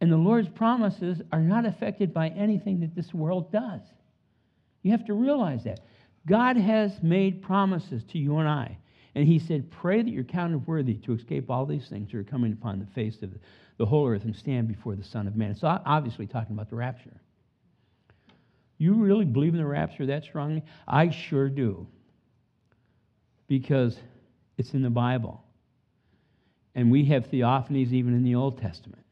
And 0.00 0.10
the 0.10 0.16
Lord's 0.16 0.48
promises 0.48 1.22
are 1.32 1.40
not 1.40 1.64
affected 1.64 2.12
by 2.12 2.28
anything 2.30 2.80
that 2.80 2.94
this 2.94 3.14
world 3.14 3.50
does. 3.52 3.80
You 4.82 4.90
have 4.90 5.06
to 5.06 5.14
realize 5.14 5.64
that. 5.64 5.80
God 6.26 6.56
has 6.56 7.02
made 7.02 7.42
promises 7.42 8.02
to 8.04 8.18
you 8.18 8.38
and 8.38 8.48
I. 8.48 8.76
And 9.14 9.26
He 9.26 9.38
said, 9.38 9.70
Pray 9.70 10.02
that 10.02 10.10
you're 10.10 10.24
counted 10.24 10.66
worthy 10.66 10.94
to 10.94 11.12
escape 11.12 11.50
all 11.50 11.66
these 11.66 11.88
things 11.88 12.10
that 12.10 12.18
are 12.18 12.24
coming 12.24 12.52
upon 12.52 12.80
the 12.80 12.86
face 12.86 13.22
of 13.22 13.30
the 13.76 13.86
whole 13.86 14.06
earth 14.08 14.24
and 14.24 14.34
stand 14.34 14.68
before 14.68 14.94
the 14.96 15.04
Son 15.04 15.26
of 15.26 15.36
Man. 15.36 15.50
It's 15.50 15.64
obviously 15.64 16.26
talking 16.26 16.54
about 16.54 16.70
the 16.70 16.76
rapture. 16.76 17.20
You 18.78 18.94
really 18.94 19.24
believe 19.24 19.54
in 19.54 19.60
the 19.60 19.66
rapture 19.66 20.06
that 20.06 20.24
strongly? 20.24 20.62
I 20.86 21.10
sure 21.10 21.48
do. 21.48 21.86
Because 23.46 23.98
it's 24.56 24.74
in 24.74 24.82
the 24.82 24.90
Bible. 24.90 25.44
And 26.74 26.90
we 26.90 27.04
have 27.06 27.30
theophanies 27.30 27.92
even 27.92 28.14
in 28.14 28.24
the 28.24 28.34
Old 28.34 28.58
Testament. 28.58 29.03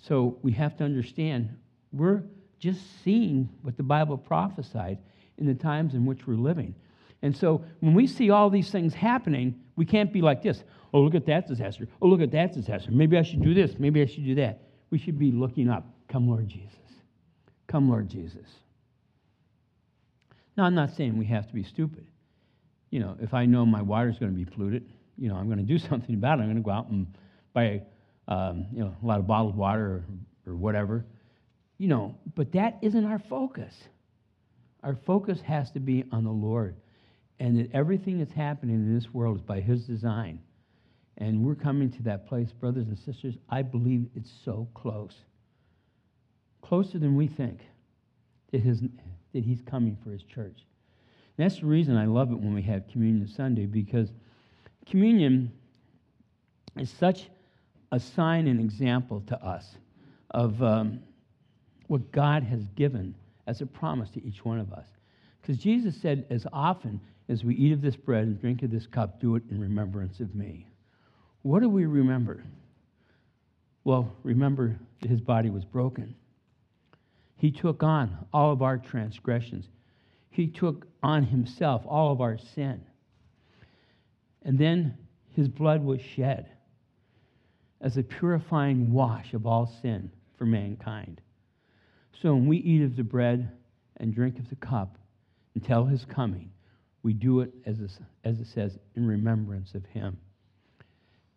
So 0.00 0.38
we 0.42 0.52
have 0.52 0.76
to 0.78 0.84
understand 0.84 1.56
we're 1.92 2.22
just 2.58 2.80
seeing 3.02 3.48
what 3.62 3.76
the 3.76 3.82
Bible 3.82 4.16
prophesied 4.16 4.98
in 5.38 5.46
the 5.46 5.54
times 5.54 5.94
in 5.94 6.04
which 6.04 6.26
we're 6.26 6.34
living. 6.34 6.74
And 7.22 7.36
so 7.36 7.64
when 7.80 7.94
we 7.94 8.06
see 8.06 8.30
all 8.30 8.48
these 8.50 8.70
things 8.70 8.94
happening, 8.94 9.60
we 9.76 9.84
can't 9.84 10.12
be 10.12 10.22
like 10.22 10.42
this. 10.42 10.64
Oh, 10.92 11.00
look 11.00 11.14
at 11.14 11.26
that 11.26 11.46
disaster. 11.46 11.86
Oh, 12.00 12.08
look 12.08 12.20
at 12.20 12.30
that 12.32 12.52
disaster. 12.52 12.90
Maybe 12.90 13.18
I 13.18 13.22
should 13.22 13.42
do 13.42 13.54
this. 13.54 13.78
Maybe 13.78 14.02
I 14.02 14.06
should 14.06 14.24
do 14.24 14.34
that. 14.36 14.62
We 14.90 14.98
should 14.98 15.18
be 15.18 15.30
looking 15.30 15.68
up. 15.68 15.86
Come, 16.08 16.28
Lord 16.28 16.48
Jesus. 16.48 16.74
Come, 17.66 17.88
Lord 17.88 18.08
Jesus. 18.08 18.46
Now, 20.56 20.64
I'm 20.64 20.74
not 20.74 20.94
saying 20.96 21.16
we 21.16 21.26
have 21.26 21.46
to 21.46 21.54
be 21.54 21.62
stupid. 21.62 22.06
You 22.90 23.00
know, 23.00 23.16
if 23.20 23.32
I 23.34 23.46
know 23.46 23.64
my 23.64 23.82
water's 23.82 24.18
going 24.18 24.32
to 24.32 24.36
be 24.36 24.44
polluted, 24.44 24.90
you 25.16 25.28
know, 25.28 25.36
I'm 25.36 25.46
going 25.46 25.58
to 25.58 25.64
do 25.64 25.78
something 25.88 26.14
about 26.14 26.38
it. 26.38 26.42
I'm 26.42 26.48
going 26.48 26.56
to 26.56 26.62
go 26.62 26.70
out 26.70 26.88
and 26.88 27.06
buy, 27.52 27.82
um, 28.30 28.66
you 28.72 28.80
know, 28.80 28.94
a 29.02 29.06
lot 29.06 29.18
of 29.18 29.26
bottled 29.26 29.56
water 29.56 30.02
or, 30.46 30.52
or 30.52 30.56
whatever. 30.56 31.04
You 31.78 31.88
know, 31.88 32.14
but 32.34 32.52
that 32.52 32.78
isn't 32.82 33.04
our 33.04 33.18
focus. 33.18 33.74
Our 34.82 34.94
focus 34.94 35.40
has 35.42 35.70
to 35.72 35.80
be 35.80 36.04
on 36.12 36.24
the 36.24 36.30
Lord, 36.30 36.76
and 37.38 37.58
that 37.58 37.70
everything 37.74 38.18
that's 38.18 38.32
happening 38.32 38.76
in 38.76 38.94
this 38.94 39.12
world 39.12 39.36
is 39.36 39.42
by 39.42 39.60
His 39.60 39.84
design. 39.84 40.40
And 41.18 41.44
we're 41.44 41.54
coming 41.54 41.90
to 41.92 42.02
that 42.04 42.26
place, 42.26 42.50
brothers 42.50 42.86
and 42.88 42.98
sisters. 42.98 43.34
I 43.50 43.60
believe 43.60 44.06
it's 44.14 44.32
so 44.42 44.68
close 44.72 45.14
closer 46.70 46.98
than 46.98 47.16
we 47.16 47.26
think 47.26 47.60
that, 48.52 48.60
his, 48.60 48.80
that 49.32 49.44
he's 49.44 49.60
coming 49.62 49.96
for 50.04 50.10
his 50.10 50.22
church. 50.22 50.64
And 51.36 51.44
that's 51.44 51.60
the 51.60 51.66
reason 51.66 51.96
I 51.96 52.06
love 52.06 52.30
it 52.30 52.38
when 52.38 52.54
we 52.54 52.62
have 52.62 52.86
Communion 52.88 53.26
Sunday, 53.26 53.66
because 53.66 54.12
communion 54.86 55.50
is 56.78 56.90
such 56.90 57.28
a 57.92 58.00
sign 58.00 58.46
and 58.46 58.60
example 58.60 59.22
to 59.26 59.44
us 59.44 59.76
of 60.30 60.62
um, 60.62 61.00
what 61.88 62.12
God 62.12 62.42
has 62.44 62.64
given 62.76 63.14
as 63.46 63.60
a 63.60 63.66
promise 63.66 64.10
to 64.10 64.24
each 64.24 64.44
one 64.44 64.60
of 64.60 64.72
us. 64.72 64.86
Because 65.40 65.58
Jesus 65.58 65.96
said, 65.96 66.26
as 66.30 66.46
often 66.52 67.00
as 67.28 67.42
we 67.44 67.54
eat 67.56 67.72
of 67.72 67.80
this 67.80 67.96
bread 67.96 68.24
and 68.24 68.40
drink 68.40 68.62
of 68.62 68.70
this 68.70 68.86
cup, 68.86 69.20
do 69.20 69.36
it 69.36 69.42
in 69.50 69.60
remembrance 69.60 70.20
of 70.20 70.34
me. 70.34 70.66
What 71.42 71.60
do 71.60 71.68
we 71.68 71.86
remember? 71.86 72.44
Well, 73.82 74.12
remember 74.22 74.78
that 75.00 75.10
his 75.10 75.20
body 75.20 75.50
was 75.50 75.64
broken 75.64 76.14
he 77.40 77.50
took 77.50 77.82
on 77.82 78.26
all 78.34 78.52
of 78.52 78.60
our 78.60 78.76
transgressions. 78.76 79.64
He 80.28 80.46
took 80.46 80.86
on 81.02 81.24
himself 81.24 81.82
all 81.86 82.12
of 82.12 82.20
our 82.20 82.36
sin. 82.36 82.82
And 84.42 84.58
then 84.58 84.98
his 85.34 85.48
blood 85.48 85.82
was 85.82 86.02
shed 86.02 86.50
as 87.80 87.96
a 87.96 88.02
purifying 88.02 88.92
wash 88.92 89.32
of 89.32 89.46
all 89.46 89.72
sin 89.82 90.10
for 90.36 90.44
mankind. 90.44 91.20
So 92.22 92.34
when 92.34 92.46
we 92.46 92.58
eat 92.58 92.82
of 92.82 92.96
the 92.96 93.02
bread 93.02 93.50
and 93.96 94.14
drink 94.14 94.38
of 94.38 94.48
the 94.50 94.56
cup 94.56 94.98
until 95.54 95.86
his 95.86 96.04
coming, 96.04 96.50
we 97.02 97.14
do 97.14 97.40
it, 97.40 97.52
as 97.64 97.80
it, 97.80 97.90
as 98.24 98.38
it 98.38 98.46
says, 98.54 98.76
in 98.94 99.06
remembrance 99.06 99.74
of 99.74 99.84
him. 99.86 100.18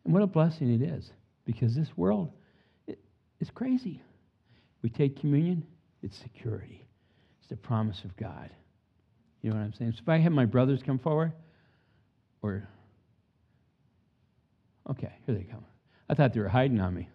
And 0.04 0.14
what 0.14 0.24
a 0.24 0.28
blessing 0.28 0.74
it 0.74 0.82
is, 0.82 1.10
because 1.46 1.76
this 1.76 1.88
world 1.96 2.32
is 2.88 3.50
crazy. 3.54 4.02
We 4.82 4.90
take 4.90 5.20
communion, 5.20 5.66
it's 6.02 6.18
security. 6.18 6.86
It's 7.40 7.50
the 7.50 7.56
promise 7.56 8.02
of 8.04 8.16
God. 8.18 8.50
You 9.42 9.52
know 9.52 9.56
what 9.56 9.64
I'm 9.64 9.74
saying? 9.74 9.94
So 9.94 10.00
if 10.02 10.10
I 10.10 10.18
have 10.20 10.34
my 10.34 10.46
brothers 10.46 10.82
come 10.86 11.00
forward, 11.00 11.32
or. 12.42 12.68
Okay, 14.90 15.14
here 15.26 15.36
they 15.36 15.44
come. 15.44 15.64
I 16.14 16.16
thought 16.16 16.34
they 16.34 16.42
were 16.42 16.50
hiding 16.50 16.80
on 16.80 16.94
me. 16.94 17.10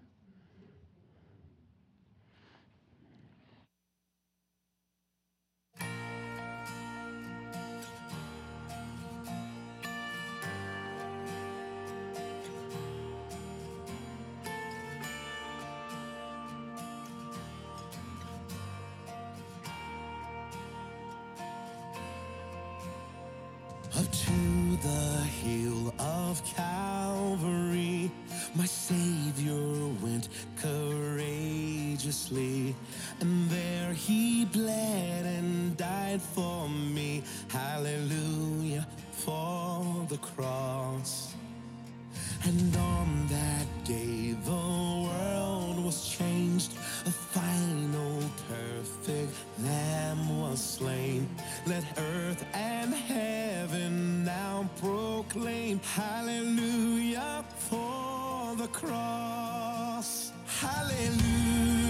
Earth 52.29 52.45
and 52.53 52.93
heaven 52.93 54.25
now 54.25 54.69
proclaim 54.81 55.81
hallelujah 55.81 57.45
for 57.57 58.55
the 58.57 58.69
cross. 58.69 60.33
Hallelujah 60.61 61.81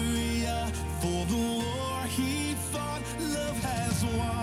for 1.01 1.21
the 1.33 1.43
war 1.63 2.03
he 2.17 2.55
fought. 2.71 3.03
Love 3.21 3.59
has 3.71 4.05
won, 4.17 4.38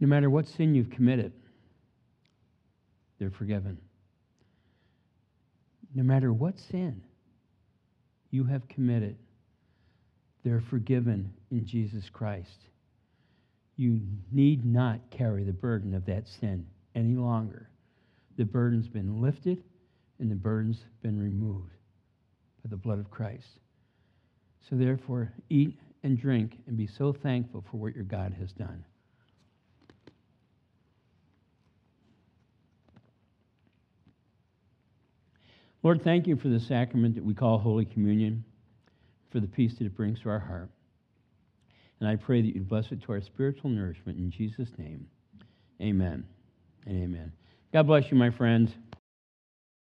No 0.00 0.08
matter 0.08 0.30
what 0.30 0.48
sin 0.48 0.74
you've 0.74 0.90
committed, 0.90 1.32
they're 3.18 3.30
forgiven. 3.30 3.78
No 5.94 6.02
matter 6.02 6.32
what 6.32 6.58
sin 6.58 7.02
you 8.30 8.44
have 8.44 8.66
committed, 8.68 9.16
they're 10.42 10.62
forgiven 10.70 11.32
in 11.50 11.66
Jesus 11.66 12.08
Christ. 12.08 12.66
You 13.76 14.00
need 14.32 14.64
not 14.64 15.00
carry 15.10 15.44
the 15.44 15.52
burden 15.52 15.94
of 15.94 16.06
that 16.06 16.26
sin 16.28 16.66
any 16.94 17.14
longer. 17.14 17.68
The 18.36 18.44
burden's 18.44 18.88
been 18.88 19.20
lifted 19.20 19.62
and 20.18 20.30
the 20.30 20.36
burden's 20.36 20.84
been 21.02 21.18
removed 21.18 21.72
by 22.62 22.70
the 22.70 22.76
blood 22.76 22.98
of 22.98 23.10
Christ. 23.10 23.58
So 24.68 24.76
therefore, 24.76 25.32
eat 25.50 25.78
and 26.02 26.18
drink 26.18 26.58
and 26.66 26.76
be 26.76 26.86
so 26.86 27.12
thankful 27.12 27.64
for 27.70 27.78
what 27.78 27.94
your 27.94 28.04
God 28.04 28.34
has 28.38 28.52
done. 28.52 28.84
Lord, 35.82 36.02
thank 36.02 36.26
you 36.26 36.36
for 36.36 36.48
the 36.48 36.60
sacrament 36.60 37.14
that 37.14 37.24
we 37.24 37.32
call 37.32 37.58
Holy 37.58 37.84
Communion, 37.86 38.44
for 39.30 39.40
the 39.40 39.46
peace 39.46 39.74
that 39.78 39.86
it 39.86 39.96
brings 39.96 40.20
to 40.20 40.28
our 40.28 40.38
heart. 40.38 40.70
And 42.00 42.08
I 42.08 42.16
pray 42.16 42.42
that 42.42 42.54
you 42.54 42.62
bless 42.62 42.92
it 42.92 43.02
to 43.02 43.12
our 43.12 43.20
spiritual 43.20 43.70
nourishment 43.70 44.18
in 44.18 44.30
Jesus' 44.30 44.70
name. 44.78 45.06
Amen 45.80 46.24
and 46.86 47.02
amen. 47.02 47.32
God 47.72 47.86
bless 47.86 48.10
you, 48.10 48.16
my 48.16 48.30
friends. 48.30 48.72